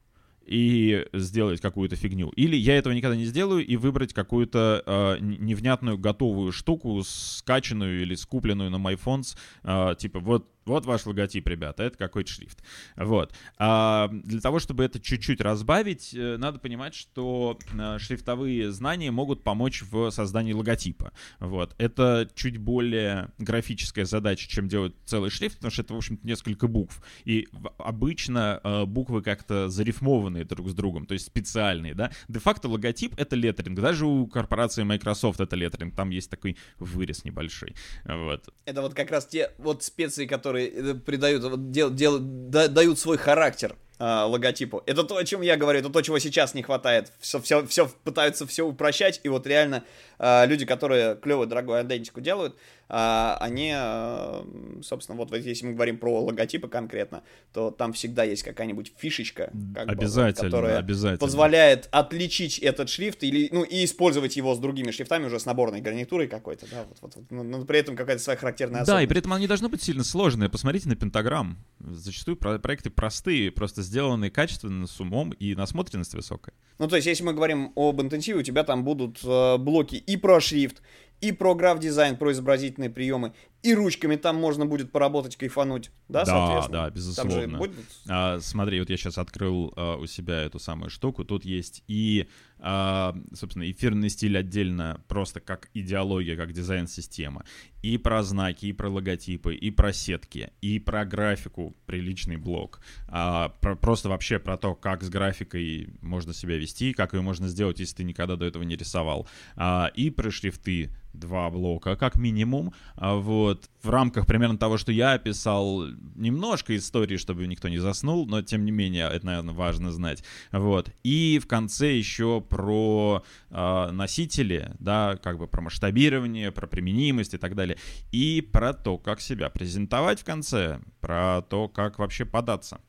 [0.46, 2.30] и сделать какую-то фигню.
[2.30, 8.14] Или я этого никогда не сделаю и выбрать какую-то э, невнятную готовую штуку, скачанную или
[8.14, 12.62] скупленную на MyPhones, э, типа вот вот ваш логотип, ребята, это какой-то шрифт.
[12.96, 13.32] Вот.
[13.56, 19.44] А для того, чтобы это чуть-чуть разбавить, э, надо понимать, что э, шрифтовые знания могут
[19.44, 21.12] помочь в создании логотипа.
[21.38, 21.74] Вот.
[21.78, 26.66] Это чуть более графическая задача, чем делать целый шрифт, потому что это, в общем-то, несколько
[26.66, 27.00] букв.
[27.24, 27.48] И
[27.78, 32.10] обычно э, буквы как-то зарифмованные друг с другом, то есть специальные, да.
[32.28, 33.78] Де-факто логотип— это леттеринг.
[33.78, 35.94] Даже у корпорации Microsoft это леттеринг.
[35.94, 37.74] Там есть такой вырез небольшой.
[38.04, 38.48] Вот.
[38.64, 42.98] Это вот как раз те вот специи, которые которые э, придают, дел, дел, да, дают
[42.98, 44.82] свой характер э, логотипу.
[44.86, 47.12] Это то, о чем я говорю, это то, чего сейчас не хватает.
[47.20, 49.84] Все, все, все пытаются все упрощать, и вот реально
[50.18, 52.56] люди, которые клевую дорогую идентику делают,
[52.88, 54.46] а, они, а,
[54.82, 59.88] собственно, вот если мы говорим про логотипы конкретно, то там всегда есть какая-нибудь фишечка, как
[59.88, 61.18] обязательно, бы, которая обязательно.
[61.18, 65.80] позволяет отличить этот шрифт или, ну, и использовать его с другими шрифтами уже с наборной
[65.80, 69.00] гарнитурой какой-то, да, вот, вот, вот, но, но при этом какая-то своя характерная особенность.
[69.00, 70.48] Да, и при этом они не должны быть сильно сложные.
[70.48, 71.58] Посмотрите на пентаграмм.
[71.80, 76.54] Зачастую проекты простые, просто сделанные качественно, с умом, и насмотренность высокая.
[76.78, 80.16] Ну, то есть, если мы говорим об интенсиве, у тебя там будут э, блоки и
[80.16, 80.82] про шрифт,
[81.20, 86.26] и про граф-дизайн, про изобразительные приемы, и ручками там можно будет поработать, кайфануть, да, да
[86.26, 86.78] соответственно?
[86.84, 87.58] Да, безусловно.
[87.58, 87.74] Будет...
[88.08, 92.28] А, смотри, вот я сейчас открыл а, у себя эту самую штуку, тут есть и,
[92.60, 97.44] а, собственно, эфирный стиль отдельно, просто как идеология, как дизайн-система,
[97.82, 103.48] и про знаки, и про логотипы, и про сетки, и про графику, приличный блок, а,
[103.60, 107.80] про, просто вообще про то, как с графикой можно себя вести, как ее можно сделать,
[107.80, 112.72] если ты никогда до этого не рисовал, а, и про шрифты, два блока, как минимум.
[112.94, 118.26] А вот в рамках примерно того, что я описал, немножко истории, чтобы никто не заснул,
[118.26, 120.22] но тем не менее это, наверное, важно знать.
[120.52, 120.90] Вот.
[121.02, 127.38] И в конце еще про э, носители, да, как бы про масштабирование, про применимость и
[127.38, 127.78] так далее.
[128.12, 132.80] И про то, как себя презентовать в конце, про то, как вообще податься.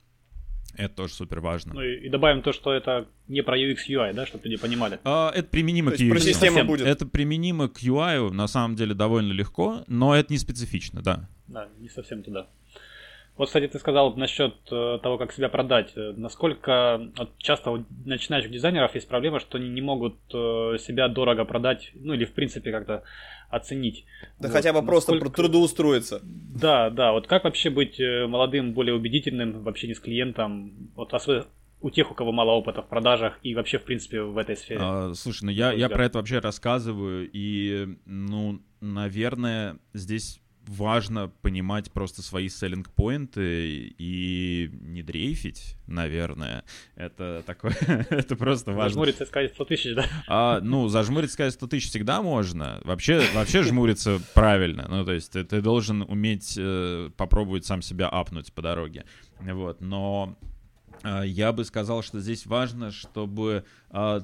[0.77, 1.73] Это тоже супер важно.
[1.73, 4.99] Ну и, и добавим то, что это не про UX UI, да, чтобы люди понимали.
[5.03, 6.33] А, это применимо То к есть про UX.
[6.33, 6.85] систему будет.
[6.87, 11.27] Это применимо к UI, на самом деле, довольно легко, но это не специфично, да.
[11.47, 12.47] Да, не совсем туда.
[13.37, 15.93] Вот, кстати, ты сказал насчет э, того, как себя продать.
[15.95, 21.07] Э, Насколько вот часто у начинающих дизайнеров есть проблема, что они не могут э, себя
[21.07, 23.03] дорого продать, ну или в принципе как-то
[23.49, 24.05] оценить.
[24.39, 26.21] Да Вот, хотя бы просто насколько- трудоустроиться.
[26.23, 31.13] Да, да, вот как вообще быть э, молодым, более убедительным в общении с клиентом, вот
[31.13, 31.45] особенно
[31.79, 34.79] у тех, у кого мало опыта в продажах и вообще, в принципе, в этой сфере.
[34.81, 41.91] А, слушай, ну я, я про это вообще рассказываю, и, ну, наверное, здесь важно понимать
[41.91, 46.63] просто свои селлинг-поинты и не дрейфить, наверное.
[46.95, 47.75] Это такое,
[48.09, 48.89] это просто важно.
[48.89, 50.05] Зажмуриться и сказать 100 тысяч, да?
[50.27, 52.81] А, ну, зажмуриться, сказать 100 тысяч всегда можно.
[52.83, 54.87] Вообще, вообще жмуриться правильно.
[54.89, 59.05] Ну, то есть ты, ты должен уметь э, попробовать сам себя апнуть по дороге.
[59.39, 60.37] Вот, но
[61.03, 64.23] э, я бы сказал, что здесь важно, чтобы а,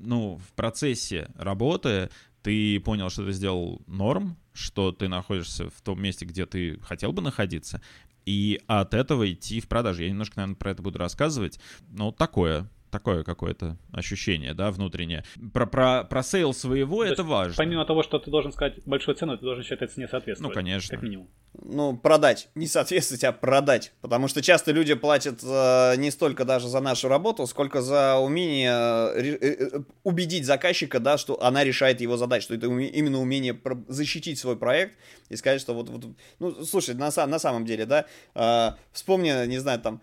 [0.00, 2.10] ну, в процессе работы
[2.42, 7.12] ты понял, что ты сделал норм, что ты находишься в том месте, где ты хотел
[7.12, 7.80] бы находиться,
[8.26, 10.02] и от этого идти в продажу.
[10.02, 11.58] Я немножко, наверное, про это буду рассказывать.
[11.88, 15.24] Но такое, такое какое-то ощущение, да, внутреннее.
[15.52, 17.54] Про, про, про sale своего То это есть, важно.
[17.56, 20.54] Помимо того, что ты должен сказать большую цену, ты должен этой цене соответствовать.
[20.54, 20.96] Ну, конечно.
[20.96, 21.28] Как минимум.
[21.54, 22.48] Ну, продать.
[22.54, 23.92] Не соответствовать, а продать.
[24.00, 28.72] Потому что часто люди платят э, не столько даже за нашу работу, сколько за умение
[28.72, 33.20] э, э, э, убедить заказчика, да, что она решает его задачу, что это уме- именно
[33.20, 33.58] умение
[33.88, 34.96] защитить свой проект
[35.28, 36.04] и сказать, что вот, вот
[36.38, 40.00] ну, слушай, на, на самом деле, да, э, вспомни, не знаю, там,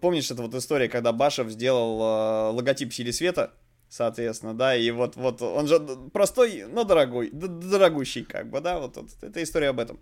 [0.00, 3.52] помнишь эта вот история, когда Башев сделал э, логотип Сили Света,
[3.88, 5.80] соответственно, да, и вот, вот он же
[6.12, 10.00] простой, но дорогой, дорогущий, как бы, да, вот, вот эта история об этом.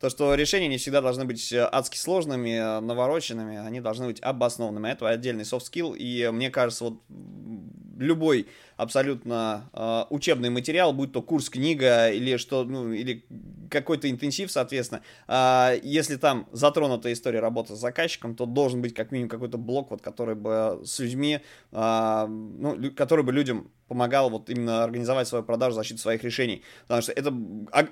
[0.00, 4.20] То, что решения не всегда должны быть э, адски сложными, э, навороченными, они должны быть
[4.20, 4.88] обоснованными.
[4.88, 7.00] Это отдельный skill, и мне кажется, вот
[7.98, 13.24] любой абсолютно э, учебный материал, будь то курс, книга или что, ну, или
[13.70, 19.10] какой-то интенсив, соответственно, а, если там затронута история работы с заказчиком, то должен быть как
[19.10, 21.40] минимум какой-то блок, вот, который бы с людьми,
[21.72, 26.62] а, ну, который бы людям помогал вот именно организовать свою продажу, защиту своих решений.
[26.82, 27.34] Потому что это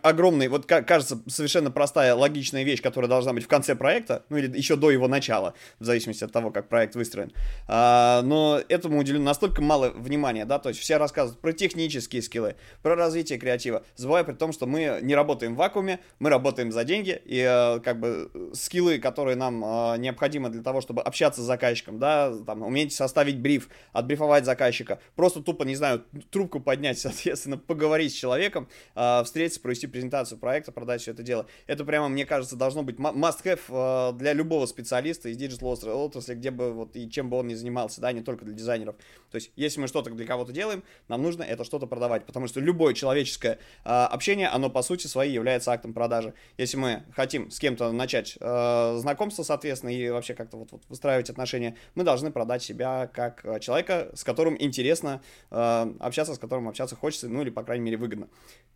[0.03, 4.39] огромный, вот ка- кажется, совершенно простая, логичная вещь, которая должна быть в конце проекта, ну
[4.39, 7.33] или еще до его начала, в зависимости от того, как проект выстроен.
[7.69, 12.57] А, но этому уделено настолько мало внимания, да, то есть все рассказывают про технические скиллы,
[12.83, 16.85] про развитие креатива, забывая при том, что мы не работаем в вакууме, мы работаем за
[16.85, 21.43] деньги, и э, как бы э, скиллы, которые нам э, необходимы для того, чтобы общаться
[21.43, 26.99] с заказчиком, да, там, уметь составить бриф, отбрифовать заказчика, просто тупо, не знаю, трубку поднять,
[27.01, 31.47] соответственно, поговорить с человеком, э, встретиться, провести презентацию проекта, продать все это дело.
[31.67, 36.51] Это прямо, мне кажется, должно быть must-have э, для любого специалиста из digital отрасли, где
[36.51, 38.97] бы вот и чем бы он ни занимался, да, не только для дизайнеров.
[39.31, 40.62] То есть, если мы что-то для кого-то делаем,
[41.09, 45.33] нам нужно это что-то продавать, потому что любое человеческое э, общение, оно по сути своей
[45.33, 46.35] является актом продажи.
[46.59, 51.31] Если мы хотим с кем-то начать э, знакомство, соответственно, и вообще как-то вот, вот выстраивать
[51.31, 56.69] отношения, мы должны продать себя как э, человека, с которым интересно э, общаться, с которым
[56.69, 58.29] общаться хочется, ну или, по крайней мере, выгодно.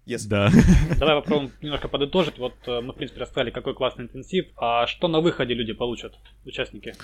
[0.07, 0.29] Если.
[0.29, 0.51] Да.
[0.99, 2.39] Давай попробуем немножко подытожить.
[2.39, 4.47] Вот э, мы, в принципе, рассказали, какой классный интенсив.
[4.57, 6.95] А что на выходе люди получат, участники?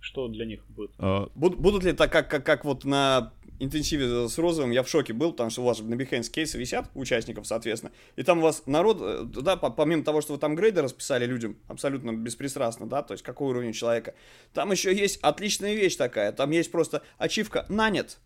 [0.00, 0.90] Что для них будет?
[0.98, 4.88] А, Буд- Будут ли так, как, как, как вот на интенсиве с Розовым, я в
[4.88, 8.38] шоке был, потому что у вас же на Behance кейсы висят, участников, соответственно, и там
[8.38, 12.12] у вас народ, э, да, по- помимо того, что вы там грейды расписали людям, абсолютно
[12.12, 14.14] беспристрастно, да, то есть какой уровень человека,
[14.54, 18.18] там еще есть отличная вещь такая, там есть просто ачивка нанят,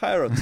[0.00, 0.32] hired.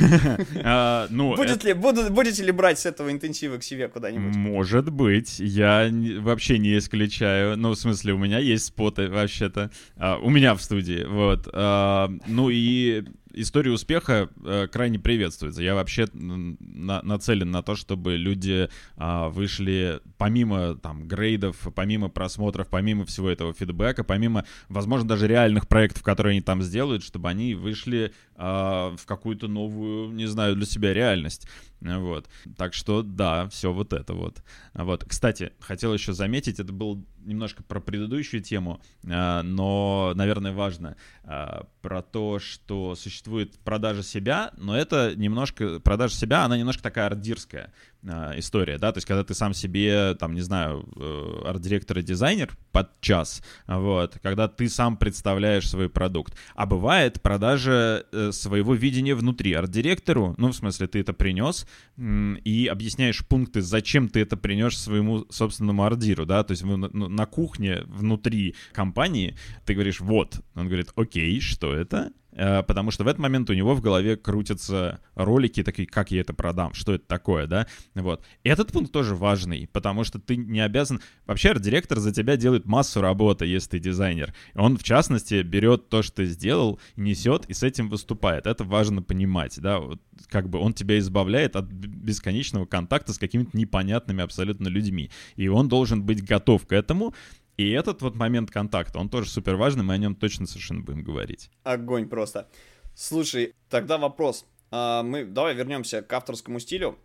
[0.65, 4.35] а, Ну, Будет ли, будут, будете ли брать с этого интенсива к себе куда-нибудь?
[4.37, 7.57] Может быть, я не- вообще не исключаю.
[7.57, 9.71] Ну, в смысле, у меня есть споты вообще-то.
[9.97, 11.49] А, у меня в студии, вот.
[11.53, 13.05] А, ну и
[13.35, 15.63] история успеха э, крайне приветствуется.
[15.63, 22.69] Я вообще на- нацелен на то, чтобы люди а, вышли помимо там грейдов, помимо просмотров,
[22.69, 27.55] помимо всего этого фидбэка, помимо, возможно, даже реальных проектов, которые они там сделают, чтобы они
[27.55, 31.47] вышли а, в какую-то новую, не знаю, для себя реальность.
[31.83, 32.29] Вот.
[32.57, 34.43] Так что да, все вот это вот.
[34.75, 35.05] Вот.
[35.05, 41.67] Кстати, хотел еще заметить, это был немножко про предыдущую тему, а, но, наверное, важно а,
[41.81, 47.73] про то, что существует продажа себя, но это немножко, продажа себя, она немножко такая ардирская
[48.07, 52.03] а, история, да, то есть когда ты сам себе, там, не знаю, э, арт-директор и
[52.03, 56.35] дизайнер под час, вот, когда ты сам представляешь свой продукт.
[56.55, 61.67] А бывает продажа э, своего видения внутри арт-директору, ну, в смысле, ты это принес,
[61.97, 67.27] и объясняешь пункты, зачем ты это принешь своему собственному ордиру, да, то есть на, на
[67.27, 72.13] кухне внутри компании ты говоришь, вот, он говорит, окей, что это?
[72.33, 76.23] Э, потому что в этот момент у него в голове крутятся ролики такие, как я
[76.23, 78.25] это продам, что это такое, да, вот.
[78.43, 81.01] Этот пункт тоже важный, потому что ты не обязан...
[81.27, 84.35] Вообще арт-директор за тебя делает массу работы, если ты дизайнер.
[84.55, 88.47] Он, в частности, берет то, что ты сделал, несет и с этим выступает.
[88.47, 93.57] Это важно понимать, да, вот, как бы он тебя избавляет от бесконечного контакта с какими-то
[93.57, 95.11] непонятными абсолютно людьми.
[95.37, 97.15] И он должен быть готов к этому,
[97.57, 101.03] и этот вот момент контакта, он тоже супер важный, мы о нем точно совершенно будем
[101.03, 101.51] говорить.
[101.65, 102.49] Огонь просто.
[102.95, 104.47] Слушай, тогда вопрос.
[104.71, 106.99] А, мы давай вернемся к авторскому стилю.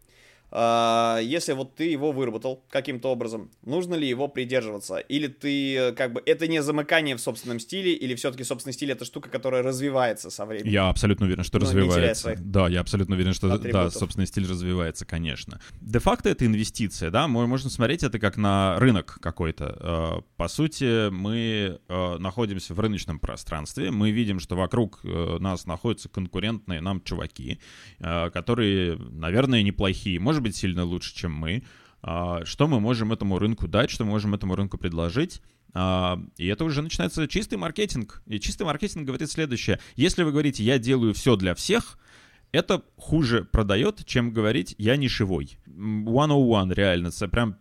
[0.49, 4.97] А, если вот ты его выработал каким-то образом, нужно ли его придерживаться?
[4.97, 8.91] Или ты, э, как бы, это не замыкание в собственном стиле, или все-таки собственный стиль
[8.91, 10.71] это штука, которая развивается со временем?
[10.71, 12.35] Я абсолютно уверен, что ну, развивается.
[12.39, 13.93] Да, я абсолютно уверен, что атрибутов.
[13.93, 15.59] да, собственный стиль развивается, конечно.
[15.81, 19.77] Де-факто это инвестиция, да, можно смотреть это как на рынок какой-то.
[19.79, 26.09] Э, по сути, мы э, находимся в рыночном пространстве, мы видим, что вокруг нас находятся
[26.09, 27.59] конкурентные нам чуваки,
[27.99, 30.19] которые, наверное, неплохие.
[30.19, 31.63] Может может быть сильно лучше, чем мы.
[32.03, 35.41] А, что мы можем этому рынку дать, что мы можем этому рынку предложить.
[35.73, 38.21] А, и это уже начинается чистый маркетинг.
[38.27, 39.79] И чистый маркетинг говорит следующее.
[39.95, 41.97] Если вы говорите «я делаю все для всех»,
[42.51, 45.57] это хуже продает, чем говорить «я нишевой».
[45.65, 47.57] 101 реально, это прям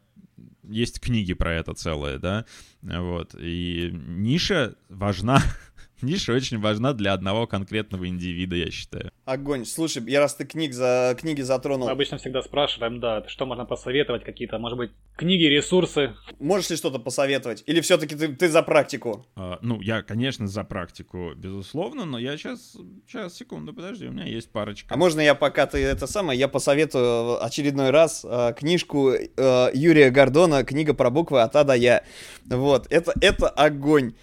[0.62, 2.44] есть книги про это целые, да,
[2.82, 5.40] вот, и ниша важна
[6.02, 9.10] Ниша очень важна для одного конкретного индивида, я считаю.
[9.24, 9.64] Огонь.
[9.64, 11.16] Слушай, я раз ты книг за...
[11.18, 11.86] книги затронул...
[11.86, 16.14] Мы обычно всегда спрашиваем, да, что можно посоветовать, какие-то, может быть, книги, ресурсы.
[16.38, 17.64] Можешь ли что-то посоветовать?
[17.66, 19.26] Или все-таки ты, ты за практику?
[19.36, 22.76] А, ну, я, конечно, за практику, безусловно, но я сейчас...
[23.06, 24.92] Сейчас, секунду, подожди, у меня есть парочка.
[24.92, 30.10] А можно я, пока ты это самое, я посоветую очередной раз э, книжку э, Юрия
[30.10, 32.04] Гордона «Книга про буквы от А до Я».
[32.44, 34.14] Вот, это, это огонь.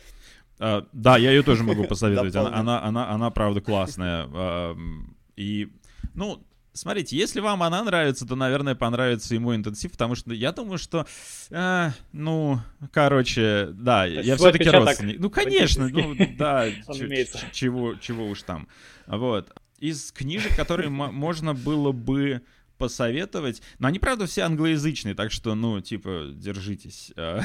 [0.63, 2.33] Uh, да, я ее тоже могу посоветовать.
[2.35, 4.27] Она, она, она, она правда классная.
[4.27, 4.77] Uh,
[5.35, 5.67] и,
[6.13, 6.41] ну,
[6.71, 11.05] смотрите, если вам она нравится, то, наверное, понравится ему интенсив, потому что я думаю, что,
[11.49, 12.59] э, ну,
[12.93, 15.19] короче, да, я все-таки родственник.
[15.19, 16.69] Ну, конечно, ну, да,
[17.51, 18.69] чего, чего уж там.
[19.05, 19.51] Вот.
[19.79, 22.41] Из книжек, которые можно было бы
[22.83, 23.61] посоветовать.
[23.79, 27.13] Но они, правда, все англоязычные, так что, ну, типа, держитесь.
[27.15, 27.39] А.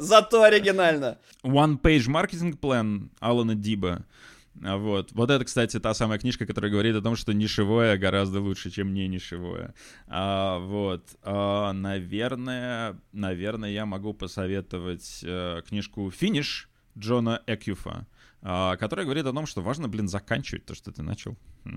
[0.00, 1.18] Зато оригинально.
[1.44, 4.04] One Page Marketing Plan Алана Диба.
[4.64, 5.12] А вот.
[5.12, 8.94] вот это, кстати, та самая книжка, которая говорит о том, что нишевое гораздо лучше, чем
[8.94, 9.74] не нишевое.
[10.08, 11.04] А, вот.
[11.22, 16.68] А, наверное, наверное, я могу посоветовать а, книжку «Финиш»
[16.98, 18.08] Джона Экюфа,
[18.42, 21.36] которая говорит о том, что важно, блин, заканчивать то, что ты начал.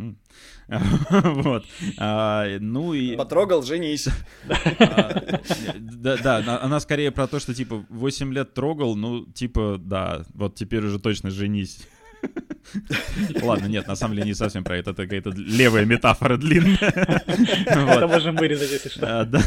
[0.68, 1.66] Вот.
[1.98, 3.16] А, ну и...
[3.16, 4.08] Потрогал, женись.
[4.48, 10.56] Да, да, она скорее про то, что, типа, 8 лет трогал, ну, типа, да, вот
[10.56, 11.82] теперь уже точно женись.
[13.42, 16.78] Ладно, нет, на самом деле не совсем про это, это какая-то левая метафора длинная.
[17.66, 19.22] Это можем вырезать, если что.
[19.22, 19.42] А, да,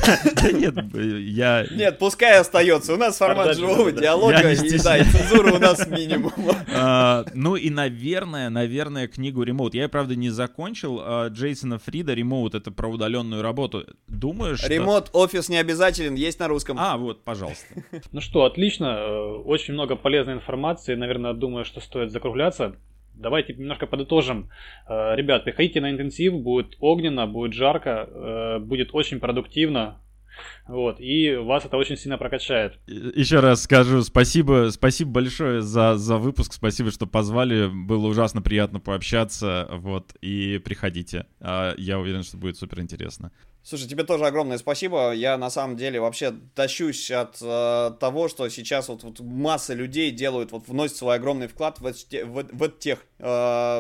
[0.52, 1.66] нет, я...
[1.70, 6.32] Нет, пускай остается, у нас формат живого диалога, и да, цензура у нас минимум.
[6.78, 9.74] А, ну и, наверное, наверное, книгу «Ремоут».
[9.74, 11.00] Я, правда, не закончил.
[11.00, 13.86] А, Джейсона Фрида «Ремоут»— это про удаленную работу.
[14.08, 14.68] Думаю, что...
[14.68, 16.76] Ремонт, офис не обязателен, есть на русском.
[16.78, 17.66] А, вот, пожалуйста.
[18.12, 18.96] Ну что, отлично.
[18.98, 20.94] Э, очень много полезной информации.
[20.94, 22.76] Наверное, думаю, что стоит закругляться.
[23.16, 24.50] Давайте немножко подытожим.
[24.88, 30.00] Э, ребят, приходите на интенсив, будет огненно, будет жарко, э, будет очень продуктивно.
[30.68, 32.78] Вот, и вас это очень сильно прокачает.
[32.86, 38.80] Еще раз скажу спасибо, спасибо большое за, за выпуск, спасибо, что позвали, было ужасно приятно
[38.80, 43.32] пообщаться, вот, и приходите, а, я уверен, что будет супер интересно.
[43.68, 45.10] Слушай, тебе тоже огромное спасибо.
[45.10, 50.12] Я на самом деле вообще тащусь от э, того, что сейчас вот, вот масса людей
[50.12, 53.24] делают, вот вносят свой огромный вклад в, в, в тех, э,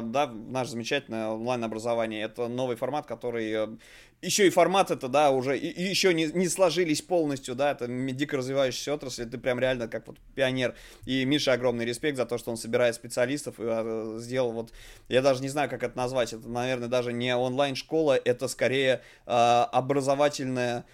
[0.02, 2.22] да, в наше замечательное онлайн-образование.
[2.22, 3.68] Это новый формат, который э,
[4.22, 7.86] еще и формат это, да, уже и, и еще не, не сложились полностью, да, это
[7.88, 10.74] дико развивающаяся отрасль, ты прям реально как вот пионер.
[11.04, 14.72] И Миша огромный респект за то, что он собирает специалистов и а, сделал вот,
[15.08, 19.68] я даже не знаю, как это назвать, это, наверное, даже не онлайн-школа, это скорее а,
[19.72, 20.84] образовательная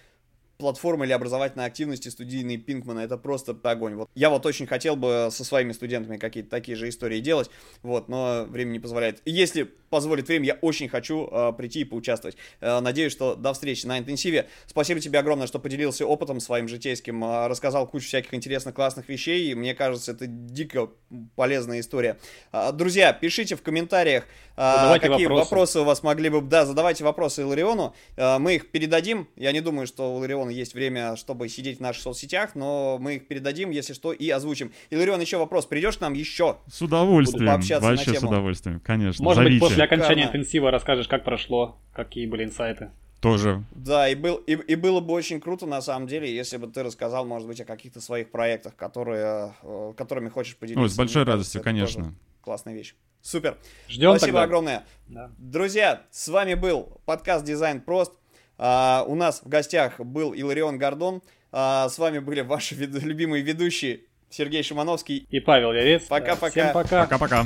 [0.63, 3.95] платформы или образовательной активности студийные Пинкмана, это просто огонь.
[3.95, 7.49] Вот я вот очень хотел бы со своими студентами какие-то такие же истории делать,
[7.81, 9.21] вот, но время не позволяет.
[9.25, 12.35] Если позволит время, я очень хочу э, прийти и поучаствовать.
[12.61, 14.47] Э, надеюсь, что до встречи на интенсиве.
[14.65, 19.51] Спасибо тебе огромное, что поделился опытом своим житейским, э, рассказал кучу всяких интересных, классных вещей.
[19.51, 20.89] И мне кажется, это дико
[21.35, 22.17] полезная история.
[22.51, 24.23] Э, друзья, пишите в комментариях,
[24.57, 25.43] э, какие вопросы.
[25.43, 26.41] вопросы у вас могли бы...
[26.41, 27.93] Да, задавайте вопросы Илариону.
[28.15, 29.27] Э, мы их передадим.
[29.35, 33.15] Я не думаю, что у Илариона есть время, чтобы сидеть в наших соцсетях, но мы
[33.15, 34.71] их передадим, если что, и озвучим.
[34.89, 35.65] Иларион, еще вопрос.
[35.65, 36.57] Придешь к нам еще?
[36.71, 37.45] С удовольствием.
[37.45, 39.23] Вообще с удовольствием, конечно.
[39.23, 39.59] Может Зовите.
[39.59, 42.91] быть, после окончания интенсива расскажешь, как прошло, какие были инсайты.
[43.23, 43.63] Тоже.
[43.71, 46.83] Да, и, был, и, и было бы очень круто, на самом деле, если бы ты
[46.83, 50.83] рассказал, может быть, о каких-то своих проектах, которые, э, которыми хочешь поделиться.
[50.83, 52.13] Ой, с большой радостью, конечно.
[52.41, 52.95] Классная вещь.
[53.21, 53.57] Супер.
[53.87, 54.43] Ждем Спасибо тогда.
[54.43, 54.83] огромное.
[55.07, 55.31] Да.
[55.37, 58.11] Друзья, с вами был подкаст «Дизайн прост».
[58.57, 61.21] А, у нас в гостях был Иларион Гордон.
[61.51, 62.89] А, с вами были ваши вед...
[63.03, 66.03] любимые ведущие Сергей Шимановский и Павел Ярец.
[66.03, 66.49] Пока-пока.
[66.49, 67.03] Всем пока.
[67.03, 67.45] Пока-пока.